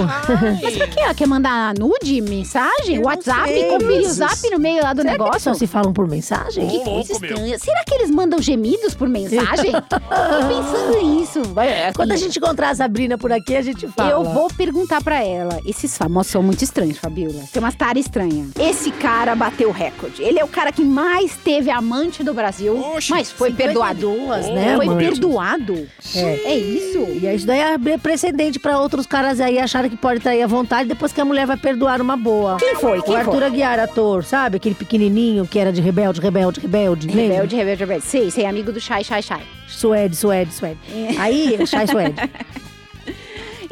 Mas 0.61 0.75
pra 0.77 0.87
quê? 0.87 0.99
Ela 1.01 1.13
quer 1.13 1.27
mandar 1.27 1.73
nude, 1.77 2.21
mensagem, 2.21 2.95
Eu 2.97 3.03
WhatsApp, 3.03 3.49
sei. 3.49 3.69
conferir 3.69 4.01
o 4.07 4.13
zap 4.13 4.49
no 4.49 4.59
meio 4.59 4.81
lá 4.83 4.93
do 4.93 5.01
Será 5.01 5.13
que 5.13 5.21
eles 5.21 5.27
negócio? 5.27 5.41
só 5.41 5.53
se 5.53 5.67
falam 5.67 5.93
por 5.93 6.07
mensagem? 6.07 6.67
Que 6.67 6.79
coisa 6.83 7.13
estranha. 7.13 7.59
Será 7.59 7.83
que 7.85 7.95
eles 7.95 8.11
mandam 8.11 8.41
gemidos 8.41 8.93
por 8.93 9.07
mensagem? 9.07 9.71
Tô 9.89 9.99
pensando 9.99 11.01
nisso. 11.01 11.41
É, 11.59 11.91
Quando 11.93 12.11
a 12.11 12.15
gente 12.15 12.37
encontrar 12.37 12.69
a 12.69 12.75
Sabrina 12.75 13.17
por 13.17 13.31
aqui, 13.31 13.55
a 13.55 13.61
gente 13.61 13.87
fala. 13.87 14.11
Eu 14.11 14.23
vou 14.23 14.47
perguntar 14.49 15.01
pra 15.03 15.23
ela. 15.23 15.59
Esses 15.65 15.97
famosos 15.97 16.31
são 16.31 16.43
muito 16.43 16.63
estranhos, 16.63 16.97
Fabiola. 16.97 17.43
Tem 17.51 17.61
umas 17.61 17.75
tara 17.75 17.97
estranha. 17.97 18.47
Esse 18.59 18.91
cara 18.91 19.35
bateu 19.35 19.69
o 19.69 19.71
recorde. 19.71 20.21
Ele 20.21 20.39
é 20.39 20.43
o 20.43 20.47
cara 20.47 20.71
que 20.71 20.83
mais 20.83 21.35
teve 21.37 21.69
amante 21.71 22.02
do 22.23 22.33
Brasil, 22.33 22.77
mas 23.09 23.31
foi 23.31 23.51
perdoado. 23.53 24.01
52, 24.11 24.47
né, 24.49 24.75
Foi 24.75 24.85
amante? 24.85 25.05
perdoado. 25.05 25.87
É. 26.15 26.19
É 26.45 26.55
isso? 26.57 26.99
E 26.99 27.33
isso 27.33 27.45
daí 27.47 27.59
é 27.59 27.97
precedente 27.97 28.59
pra 28.59 28.79
outros 28.79 29.05
caras 29.05 29.39
aí 29.39 29.57
acharem 29.57 29.89
que 29.89 29.97
pode 29.97 30.19
trair 30.19 30.41
à 30.43 30.47
vontade 30.47 30.89
depois 30.89 31.11
que 31.13 31.21
a 31.21 31.25
mulher 31.25 31.47
vai 31.47 31.57
perdoar 31.57 32.01
uma 32.01 32.17
boa. 32.17 32.57
Quem 32.57 32.75
foi? 32.75 33.01
Quem 33.01 33.13
o 33.13 33.17
Arthur 33.17 33.31
foi? 33.33 33.45
Aguiar, 33.45 33.79
ator, 33.79 34.23
sabe? 34.23 34.57
Aquele 34.57 34.75
pequenininho 34.75 35.47
que 35.47 35.57
era 35.59 35.71
de 35.71 35.81
rebelde, 35.81 36.19
rebelde, 36.19 36.59
rebelde. 36.59 37.07
lembra? 37.07 37.21
Rebelde, 37.35 37.55
rebelde, 37.55 37.79
rebelde. 37.79 38.05
Sei, 38.05 38.29
sei, 38.31 38.45
amigo 38.45 38.71
do 38.71 38.79
Shai, 38.79 39.03
Shai, 39.03 39.21
Shai. 39.21 39.41
Suede, 39.67 40.15
suede, 40.15 40.53
suede. 40.53 40.77
Aí, 41.17 41.57
Chai 41.65 41.87
Suede. 41.87 42.15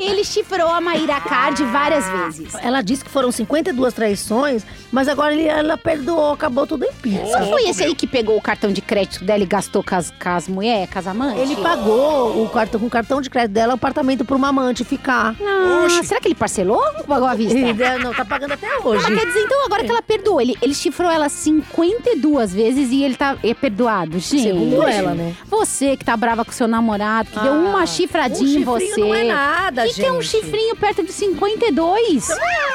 Ele 0.04 0.24
chifrou 0.24 0.68
a 0.68 0.82
Maíra 0.82 1.20
Card 1.22 1.64
várias 1.66 2.08
vezes. 2.10 2.54
Ela 2.62 2.82
disse 2.82 3.04
que 3.04 3.10
foram 3.12 3.32
52 3.32 3.94
traições, 3.94 4.64
mas 4.92 5.08
agora 5.08 5.34
ele- 5.34 5.48
ela 5.48 5.78
perdoou, 5.78 6.34
acabou 6.34 6.66
tudo 6.66 6.86
em 6.86 6.92
pizza. 6.94 7.40
Não 7.40 7.50
foi 7.50 7.70
esse 7.70 7.84
aí 7.84 7.94
que 7.96 8.08
pegou 8.08 8.38
o 8.38 8.42
cartão 8.42 8.72
de 8.72 8.82
crédito 8.82 9.24
dela 9.24 9.44
e 9.44 9.46
gastou 9.46 9.84
com 9.84 9.96
as, 9.96 10.12
com 10.12 10.30
as 10.30 10.48
mulheres, 10.48 10.90
com 10.92 11.00
as 11.00 11.08
amantes? 11.08 11.42
Ele 11.42 11.56
pagou 11.58 12.44
o 12.44 12.50
cartão, 12.50 12.80
com 12.80 12.88
o 12.88 12.90
cartão 12.90 13.22
de 13.22 13.30
crédito 13.30 13.52
dela 13.54 13.74
o 13.74 13.76
apartamento 13.76 14.26
pra 14.26 14.36
uma 14.36 14.50
amante 14.50 14.84
ficar. 14.84 15.36
Ah, 15.42 16.04
será 16.04 16.20
que 16.20 16.28
ele 16.28 16.36
parcelou 16.36 16.82
ou 16.98 17.04
pagou 17.04 17.28
à 17.28 17.34
vista? 17.36 17.58
E, 17.58 17.74
né, 17.74 17.98
não, 18.00 18.14
tá 18.14 18.26
pagando 18.26 18.54
até 18.54 18.68
hoje. 18.84 19.06
Ela 19.06 19.16
quer 19.18 19.26
dizer, 19.26 19.40
então, 19.44 19.66
agora 19.66 19.84
que 19.84 19.92
ela 19.92 20.02
perdoou, 20.02 20.42
ele, 20.42 20.58
ele 20.62 20.74
chifrou 20.74 21.10
ela 21.12 21.30
52 21.30 22.54
vezes 22.54 22.92
e 22.92 23.04
ele 23.04 23.16
tá 23.16 23.38
é 23.44 23.54
perdoado. 23.54 24.20
Gente, 24.20 24.44
Segundo 24.44 24.84
ela, 24.84 25.14
né? 25.14 25.36
Você 25.48 25.96
que 25.98 26.06
tá 26.06 26.16
brava 26.18 26.44
com 26.46 26.52
seu 26.52 26.68
namorado, 26.68 27.30
que 27.32 27.40
deu 27.40 27.54
uma 27.54 27.82
Ah, 27.84 27.86
chifradinha 27.86 28.58
um 28.60 28.62
em 28.62 28.64
você. 28.64 28.86
chifrinho 28.86 29.08
não 29.08 29.16
é 29.16 29.24
nada, 29.24 29.88
que 29.96 30.06
é 30.06 30.12
um 30.12 30.22
gente. 30.22 30.44
chifrinho 30.44 30.76
perto 30.76 31.04
de 31.04 31.12
52? 31.12 32.30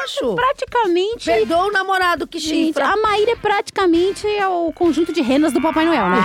acho. 0.07 0.35
Praticamente. 0.35 1.25
Perdoa 1.25 1.67
o 1.67 1.73
namorado 1.73 2.27
que 2.27 2.39
Gente, 2.39 2.67
chifra. 2.69 2.87
a 2.87 2.97
Maíra 2.97 3.33
é 3.33 3.37
praticamente 3.37 4.27
é 4.27 4.47
o 4.47 4.73
conjunto 4.73 5.13
de 5.13 5.21
renas 5.21 5.53
do 5.53 5.61
Papai 5.61 5.85
Noel, 5.85 6.09
né? 6.09 6.19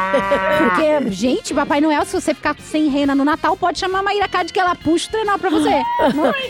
Porque, 0.57 1.11
gente, 1.11 1.53
Papai 1.53 1.81
Noel, 1.81 2.05
se 2.05 2.13
você 2.13 2.33
ficar 2.33 2.55
sem 2.59 2.87
rena 2.89 3.15
no 3.15 3.25
Natal, 3.25 3.57
pode 3.57 3.79
chamar 3.79 3.99
a 3.99 4.03
Maíra 4.03 4.27
Card 4.27 4.51
que 4.53 4.59
ela 4.59 4.75
puxa 4.75 5.07
o 5.07 5.11
trenó 5.11 5.37
pra 5.37 5.49
você. 5.49 5.81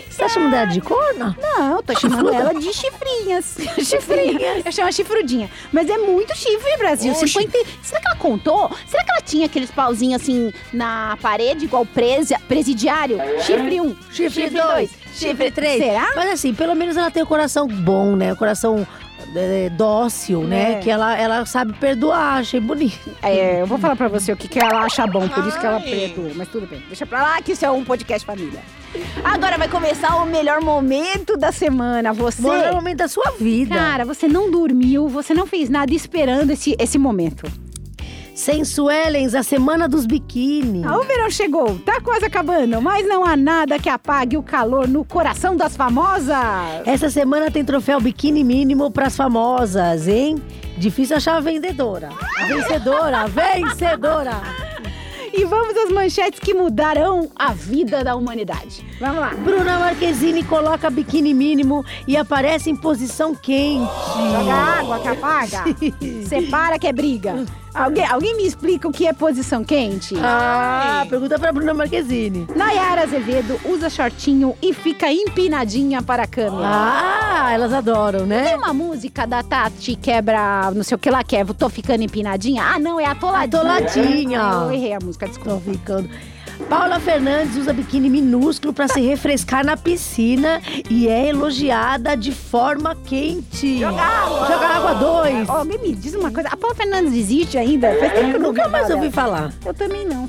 Você 0.08 0.22
tá 0.22 0.28
chamando 0.28 0.54
ela 0.54 0.66
de 0.66 0.80
corna? 0.80 1.36
Não, 1.40 1.76
eu 1.76 1.82
tô 1.82 1.98
chamando 1.98 2.32
ela 2.32 2.54
de 2.54 2.72
chifrinhas. 2.72 3.56
chifrinhas. 3.82 4.66
Eu 4.66 4.72
chamo 4.72 4.82
ela 4.82 4.92
chifrudinha. 4.92 5.50
Mas 5.72 5.88
é 5.88 5.98
muito 5.98 6.36
chifre, 6.36 6.76
Brasil. 6.76 7.14
50... 7.14 7.58
Será 7.82 8.00
que 8.00 8.08
ela 8.08 8.16
contou? 8.16 8.70
Será 8.86 9.04
que 9.04 9.10
ela 9.10 9.20
tinha 9.22 9.46
aqueles 9.46 9.70
pauzinhos 9.70 10.20
assim 10.20 10.52
na 10.72 11.16
parede, 11.20 11.64
igual 11.64 11.86
presi... 11.86 12.36
presidiário? 12.48 13.18
Chifre 13.40 13.80
1, 13.80 13.84
um, 13.84 13.96
Chifre 14.10 14.31
2, 14.32 14.90
chifre 15.14 15.50
3. 15.50 15.82
Será? 15.82 16.12
Mas 16.14 16.30
assim, 16.30 16.54
pelo 16.54 16.74
menos 16.74 16.96
ela 16.96 17.10
tem 17.10 17.22
o 17.22 17.26
coração 17.26 17.66
bom, 17.66 18.16
né? 18.16 18.32
O 18.32 18.36
coração 18.36 18.86
é, 19.34 19.70
dócil, 19.70 20.42
né? 20.42 20.72
É. 20.72 20.78
Que 20.80 20.90
ela, 20.90 21.16
ela 21.16 21.46
sabe 21.46 21.72
perdoar, 21.74 22.38
achei 22.38 22.60
bonito. 22.60 23.10
É, 23.22 23.62
eu 23.62 23.66
vou 23.66 23.78
falar 23.78 23.96
pra 23.96 24.08
você 24.08 24.32
o 24.32 24.36
que, 24.36 24.48
que 24.48 24.58
ela 24.58 24.80
acha 24.80 25.06
bom, 25.06 25.28
por 25.28 25.46
isso 25.46 25.58
que 25.58 25.66
ela 25.66 25.80
perdoa. 25.80 26.32
Mas 26.34 26.48
tudo 26.48 26.66
bem, 26.66 26.82
deixa 26.88 27.06
pra 27.06 27.22
lá 27.22 27.42
que 27.42 27.52
isso 27.52 27.64
é 27.64 27.70
um 27.70 27.84
podcast 27.84 28.26
família. 28.26 28.60
Agora 29.24 29.56
vai 29.56 29.68
começar 29.68 30.16
o 30.16 30.26
melhor 30.26 30.60
momento 30.60 31.36
da 31.36 31.50
semana. 31.50 32.12
Você. 32.12 32.42
O 32.42 32.52
melhor 32.52 32.74
momento 32.74 32.98
da 32.98 33.08
sua 33.08 33.32
vida. 33.38 33.74
Cara, 33.74 34.04
você 34.04 34.28
não 34.28 34.50
dormiu, 34.50 35.08
você 35.08 35.32
não 35.32 35.46
fez 35.46 35.70
nada 35.70 35.94
esperando 35.94 36.50
esse, 36.50 36.76
esse 36.78 36.98
momento. 36.98 37.50
Sensuelens, 38.34 39.34
a 39.34 39.42
semana 39.42 39.86
dos 39.86 40.06
biquíni. 40.06 40.82
Ah, 40.84 40.98
o 40.98 41.02
verão 41.04 41.30
chegou, 41.30 41.78
tá 41.80 42.00
quase 42.00 42.24
acabando, 42.24 42.80
mas 42.80 43.06
não 43.06 43.24
há 43.24 43.36
nada 43.36 43.78
que 43.78 43.88
apague 43.88 44.36
o 44.36 44.42
calor 44.42 44.88
no 44.88 45.04
coração 45.04 45.54
das 45.54 45.76
famosas. 45.76 46.36
Essa 46.86 47.10
semana 47.10 47.50
tem 47.50 47.64
troféu 47.64 48.00
biquíni 48.00 48.42
mínimo 48.42 48.90
pras 48.90 49.16
famosas, 49.16 50.08
hein? 50.08 50.36
Difícil 50.78 51.16
achar 51.16 51.36
a 51.36 51.40
vendedora. 51.40 52.08
A 52.38 52.46
vencedora, 52.46 53.18
a 53.20 53.26
vencedora. 53.26 54.71
E 55.32 55.44
vamos 55.44 55.76
às 55.76 55.90
manchetes 55.90 56.38
que 56.38 56.52
mudarão 56.52 57.30
a 57.34 57.52
vida 57.52 58.04
da 58.04 58.14
humanidade. 58.14 58.84
Vamos 59.00 59.18
lá. 59.18 59.30
Bruna 59.30 59.78
Marquezine 59.78 60.42
coloca 60.44 60.90
biquíni 60.90 61.32
mínimo 61.32 61.84
e 62.06 62.16
aparece 62.16 62.68
em 62.68 62.76
posição 62.76 63.34
quente. 63.34 63.90
Joga 64.30 64.52
água 64.52 64.98
que 65.00 65.08
apaga. 65.08 65.64
Separa 66.28 66.78
que 66.78 66.86
é 66.86 66.92
briga. 66.92 67.44
Alguém, 67.74 68.04
alguém 68.04 68.36
me 68.36 68.46
explica 68.46 68.86
o 68.86 68.92
que 68.92 69.06
é 69.06 69.14
posição 69.14 69.64
quente? 69.64 70.14
Ah, 70.18 71.06
pergunta 71.08 71.38
pra 71.38 71.50
Bruna 71.50 71.72
Marquezine. 71.72 72.46
Nayara 72.54 73.02
Azevedo 73.02 73.58
usa 73.64 73.88
shortinho 73.88 74.54
e 74.60 74.74
fica 74.74 75.10
empinadinha 75.10 76.02
para 76.02 76.24
a 76.24 76.26
câmera. 76.26 76.66
Ah, 76.66 77.21
elas 77.52 77.72
adoram, 77.72 78.20
Tem 78.20 78.28
né? 78.28 78.56
uma 78.56 78.72
música 78.72 79.26
da 79.26 79.42
Tati 79.42 79.96
quebra, 79.96 80.70
não 80.74 80.82
sei 80.82 80.94
o 80.94 80.98
que 80.98 81.10
lá 81.10 81.22
que 81.24 81.36
é, 81.36 81.44
tô 81.44 81.68
ficando 81.68 82.02
empinadinha. 82.02 82.62
Ah, 82.64 82.78
não, 82.78 82.98
é 83.00 83.06
atoladinha. 83.06 83.58
Atoladinha. 83.60 84.38
Eu 84.64 84.72
errei 84.72 84.92
a 84.94 84.98
música, 85.02 85.26
desculpa. 85.26 85.52
Tô 85.64 85.70
ficando. 85.72 86.08
Paula 86.68 87.00
Fernandes 87.00 87.56
usa 87.56 87.72
biquíni 87.72 88.08
minúsculo 88.08 88.72
pra 88.72 88.86
se 88.86 89.00
refrescar 89.06 89.64
na 89.64 89.76
piscina 89.76 90.60
e 90.88 91.08
é 91.08 91.28
elogiada 91.28 92.16
de 92.16 92.30
forma 92.32 92.94
quente. 93.04 93.80
Joga 93.80 94.00
água! 94.00 94.46
Joga 94.46 94.66
água 94.68 94.94
dois. 94.94 95.48
Ó, 95.48 95.58
Alguém 95.58 95.78
me 95.78 95.94
diz 95.94 96.14
uma 96.14 96.30
coisa, 96.30 96.48
a 96.50 96.56
Paula 96.56 96.74
Fernandes 96.76 97.14
existe 97.14 97.58
ainda? 97.58 97.92
Faz 97.98 98.12
tempo 98.12 98.30
que 98.30 98.36
eu 98.36 98.40
não 98.40 98.48
Nunca 98.52 98.68
mais 98.68 98.90
ouvi 98.90 99.10
falar. 99.10 99.52
Eu 99.64 99.74
também 99.74 100.06
não. 100.06 100.28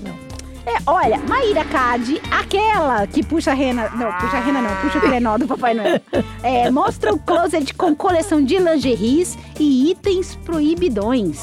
É, 0.66 0.78
olha, 0.88 1.18
Maíra 1.28 1.66
Card, 1.66 2.22
aquela 2.32 3.06
que 3.06 3.22
puxa 3.22 3.52
a 3.52 3.54
rena. 3.54 3.90
Não, 3.96 4.12
puxa 4.14 4.38
a 4.38 4.40
rena 4.40 4.62
não, 4.62 4.76
puxa 4.78 4.98
o 4.98 5.02
trenó 5.02 5.38
do 5.38 5.46
Papai 5.48 5.74
Noel. 5.74 6.00
É, 6.42 6.70
mostra 6.72 7.14
o 7.14 7.20
closet 7.20 7.74
com 7.74 7.94
coleção 7.96 8.42
de 8.44 8.58
lingeries 8.58 9.38
e 9.60 9.92
itens 9.92 10.36
proibidões. 10.46 11.40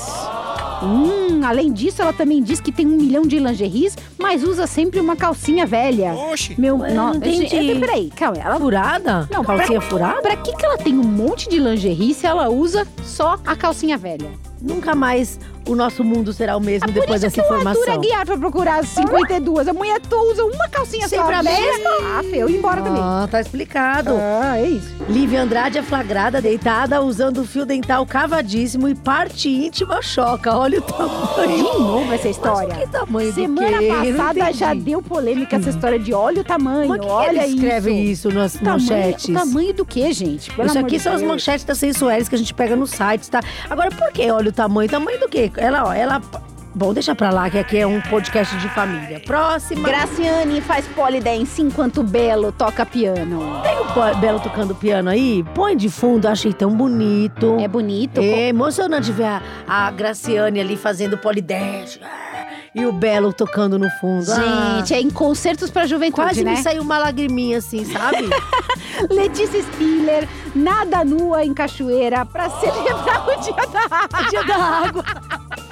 Hum, 0.82 1.42
além 1.44 1.70
disso, 1.70 2.00
ela 2.00 2.12
também 2.14 2.42
diz 2.42 2.58
que 2.60 2.72
tem 2.72 2.86
um 2.86 2.96
milhão 2.96 3.22
de 3.22 3.38
lingeries, 3.38 3.96
mas 4.18 4.42
usa 4.42 4.66
sempre 4.66 4.98
uma 4.98 5.14
calcinha 5.14 5.66
velha. 5.66 6.14
Oxi. 6.14 6.54
Meu, 6.58 6.78
não, 6.78 6.88
não 6.88 7.14
entendi. 7.16 7.46
gente, 7.48 7.78
peraí, 7.78 8.10
calma, 8.16 8.38
ela 8.38 8.58
Furada? 8.58 9.28
Não, 9.30 9.44
Calcinha 9.44 9.80
pra- 9.80 9.88
furada? 9.90 10.22
Pra 10.22 10.36
que, 10.36 10.56
que 10.56 10.64
ela 10.64 10.78
tem 10.78 10.94
um 10.98 11.02
monte 11.04 11.48
de 11.50 11.58
lingerie 11.58 12.14
se 12.14 12.26
ela 12.26 12.48
usa 12.48 12.86
só 13.02 13.36
a 13.46 13.54
calcinha 13.54 13.98
velha? 13.98 14.30
Nunca 14.60 14.94
mais 14.94 15.38
o 15.66 15.74
nosso 15.74 16.02
mundo 16.02 16.32
será 16.32 16.56
o 16.56 16.60
mesmo 16.60 16.84
É 16.88 16.92
por 16.92 17.00
depois 17.00 17.22
isso 17.22 17.26
dessa 17.26 17.34
que 17.34 17.40
o 17.40 17.42
Arthur 17.56 17.68
é 17.68 17.72
informação. 17.72 18.00
guiado 18.00 18.26
pra 18.26 18.36
procurar 18.38 18.80
as 18.80 18.88
52. 18.88 19.68
A 19.68 19.72
mulher 19.72 20.00
to- 20.00 20.16
usa 20.30 20.44
uma 20.44 20.68
calcinha 20.68 21.06
Sempre 21.08 21.26
só. 21.34 21.40
a 21.40 21.42
mesma? 21.42 21.90
Ah, 22.02 22.22
feio, 22.28 22.50
embora 22.50 22.82
também. 22.82 23.00
Ah, 23.02 23.28
tá 23.30 23.40
explicado. 23.40 24.10
Ah, 24.18 24.58
é 24.58 24.68
isso. 24.68 24.88
Lívia 25.08 25.42
Andrade 25.42 25.78
é 25.78 25.82
flagrada 25.82 26.40
deitada 26.42 27.00
usando 27.00 27.44
fio 27.44 27.64
dental 27.64 28.04
cavadíssimo 28.06 28.88
e 28.88 28.94
parte 28.94 29.48
íntima 29.48 30.02
choca. 30.02 30.56
Olha 30.56 30.78
o 30.78 30.82
De 30.82 30.92
tamanho. 30.92 31.78
novo 31.78 32.12
essa 32.12 32.28
história. 32.28 32.68
Mas 32.74 32.78
que 32.84 32.90
tamanho 32.90 33.32
Semana 33.32 33.78
passada 34.16 34.52
já 34.52 34.74
deu 34.74 35.00
polêmica 35.02 35.56
essa 35.56 35.70
história 35.70 35.98
de 35.98 36.12
olha 36.12 36.40
o 36.40 36.44
tamanho, 36.44 36.88
Mas 36.88 37.00
que 37.00 37.06
que 37.06 37.12
olha 37.12 37.44
ele 37.44 37.54
escreve 37.54 37.90
isso. 37.92 38.28
isso, 38.28 38.36
nas 38.36 38.54
Tamanho, 38.54 38.72
manchetes? 38.80 39.34
tamanho 39.34 39.72
do 39.74 39.84
que, 39.84 40.12
gente? 40.12 40.50
Pelo 40.52 40.68
Isso 40.68 40.78
aqui 40.78 40.96
de 40.96 41.00
são 41.02 41.12
as 41.12 41.20
Deus. 41.20 41.30
manchetes 41.30 41.64
das 41.64 41.78
sensuais 41.78 42.28
que 42.28 42.34
a 42.34 42.38
gente 42.38 42.52
pega 42.52 42.74
nos 42.76 42.90
sites, 42.90 43.28
tá? 43.28 43.40
Agora, 43.68 43.90
por 43.90 44.10
que 44.12 44.30
olha 44.30 44.49
o 44.50 44.52
tamanho? 44.52 44.88
Tamanho 44.88 45.18
do 45.18 45.28
quê? 45.28 45.50
Ela, 45.56 45.84
ó, 45.88 45.92
ela... 45.92 46.20
Bom, 46.72 46.94
deixa 46.94 47.16
pra 47.16 47.30
lá, 47.30 47.50
que 47.50 47.58
aqui 47.58 47.78
é 47.78 47.86
um 47.86 48.00
podcast 48.00 48.56
de 48.56 48.68
família. 48.68 49.18
Próxima. 49.26 49.88
Graciane 49.88 50.60
faz 50.60 50.86
polidense 50.86 51.60
enquanto 51.60 52.00
Belo 52.00 52.52
toca 52.52 52.86
piano. 52.86 53.60
Tem 53.62 53.76
o 53.76 54.16
Belo 54.20 54.38
tocando 54.38 54.72
piano 54.72 55.10
aí? 55.10 55.44
Põe 55.52 55.76
de 55.76 55.88
fundo, 55.88 56.28
achei 56.28 56.52
tão 56.52 56.70
bonito. 56.70 57.56
É 57.58 57.66
bonito. 57.66 58.20
É 58.20 58.48
emocionante 58.48 59.10
ver 59.10 59.24
a, 59.24 59.42
a 59.66 59.90
Graciane 59.90 60.60
ali 60.60 60.76
fazendo 60.76 61.18
polidense. 61.18 61.98
E 62.74 62.86
o 62.86 62.92
Belo 62.92 63.32
tocando 63.32 63.78
no 63.78 63.90
fundo. 64.00 64.30
Ah, 64.32 64.76
Gente, 64.78 64.94
é 64.94 65.00
em 65.00 65.10
concertos 65.10 65.70
pra 65.70 65.86
juventude, 65.86 66.22
quase 66.22 66.44
né? 66.44 66.52
me 66.52 66.56
saiu 66.62 66.82
uma 66.82 66.98
lagriminha 66.98 67.58
assim, 67.58 67.84
sabe? 67.84 68.28
Letícia 69.10 69.60
Spiller, 69.62 70.28
nada 70.54 71.04
nua 71.04 71.44
em 71.44 71.52
cachoeira 71.52 72.24
pra 72.24 72.48
celebrar 72.48 73.28
o 73.28 73.40
Dia 73.40 73.54
da 73.54 73.96
Água. 73.96 74.30
Dia 74.30 74.44
da 74.44 74.56
água. 74.56 75.04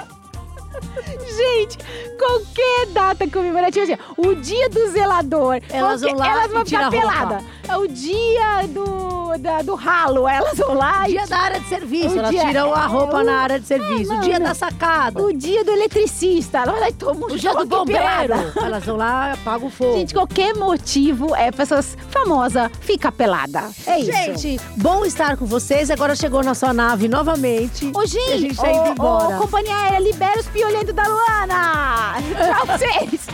Gente, 1.37 1.79
qualquer 2.19 2.87
data 2.93 3.29
comemorativa, 3.31 3.85
assim, 3.85 3.97
o 4.17 4.35
dia 4.35 4.69
do 4.69 4.91
zelador. 4.91 5.61
Elas 5.71 6.01
vão 6.01 6.15
lá 6.17 6.29
elas 6.33 6.51
vão 6.51 6.63
e 6.63 6.65
ficar 6.65 6.91
peladas. 6.91 7.45
É 7.69 7.77
o 7.77 7.87
dia 7.87 8.67
do, 8.69 9.37
da- 9.39 9.61
do 9.63 9.75
ralo, 9.75 10.27
elas 10.27 10.57
vão 10.57 10.73
lá 10.75 11.07
e 11.07 11.13
Dia 11.13 11.27
da 11.27 11.39
área 11.39 11.61
de 11.61 11.69
serviço. 11.69 12.15
O 12.17 12.19
Elas 12.19 12.31
dia- 12.31 12.45
tiram 12.47 12.73
a 12.73 12.87
roupa 12.87 13.21
é, 13.21 13.25
na 13.25 13.33
o- 13.33 13.37
área 13.37 13.61
de 13.61 13.67
serviço. 13.67 14.11
não, 14.11 14.19
O 14.19 14.21
dia 14.23 14.39
não. 14.39 14.47
da 14.47 14.55
sacada. 14.55 15.23
o 15.23 15.33
dia 15.33 15.63
do 15.65 15.71
eletricista. 15.71 16.59
Ela 16.59 16.73
vai 16.73 16.81
lá 16.81 16.89
e 16.89 16.93
toma 16.95 17.27
um 17.27 17.33
O 17.33 17.37
dia 17.37 17.55
do 17.55 17.67
bombeiro. 17.67 18.03
pelada. 18.03 18.53
Elas 18.57 18.85
vão 18.85 18.97
lá, 18.97 19.33
apagam 19.35 19.69
o 19.69 19.71
fogo. 19.71 19.93
Gente, 19.99 20.15
qualquer 20.15 20.55
motivo 20.57 21.37
é 21.37 21.51
pra 21.53 21.63
essas 21.63 21.97
famosas 22.11 22.71
fica 22.81 23.13
pelada. 23.13 23.65
É 23.87 23.99
isso. 24.01 24.13
Gente, 24.13 24.61
bom 24.77 25.05
estar 25.05 25.37
com 25.37 25.45
vocês. 25.45 25.91
Agora 25.91 26.17
chegou 26.17 26.43
na 26.43 26.55
sua 26.55 26.73
nave 26.73 27.07
novamente. 27.07 27.91
Ô, 27.95 28.07
gente, 28.07 28.31
E 28.31 28.33
a 28.33 28.39
gente 28.39 28.57
tá 28.57 28.71
indo 28.71 28.81
ô, 28.81 28.93
embora. 28.93 29.37
ô, 29.37 29.41
companhia 29.41 29.77
aérea, 29.77 29.99
libera 29.99 30.41
os 30.41 30.47
piolentos 30.47 30.88
da 30.93 31.05
Luana. 31.07 32.15
Tchau 32.37 32.67
pra 32.67 32.79
vocês. 32.79 33.27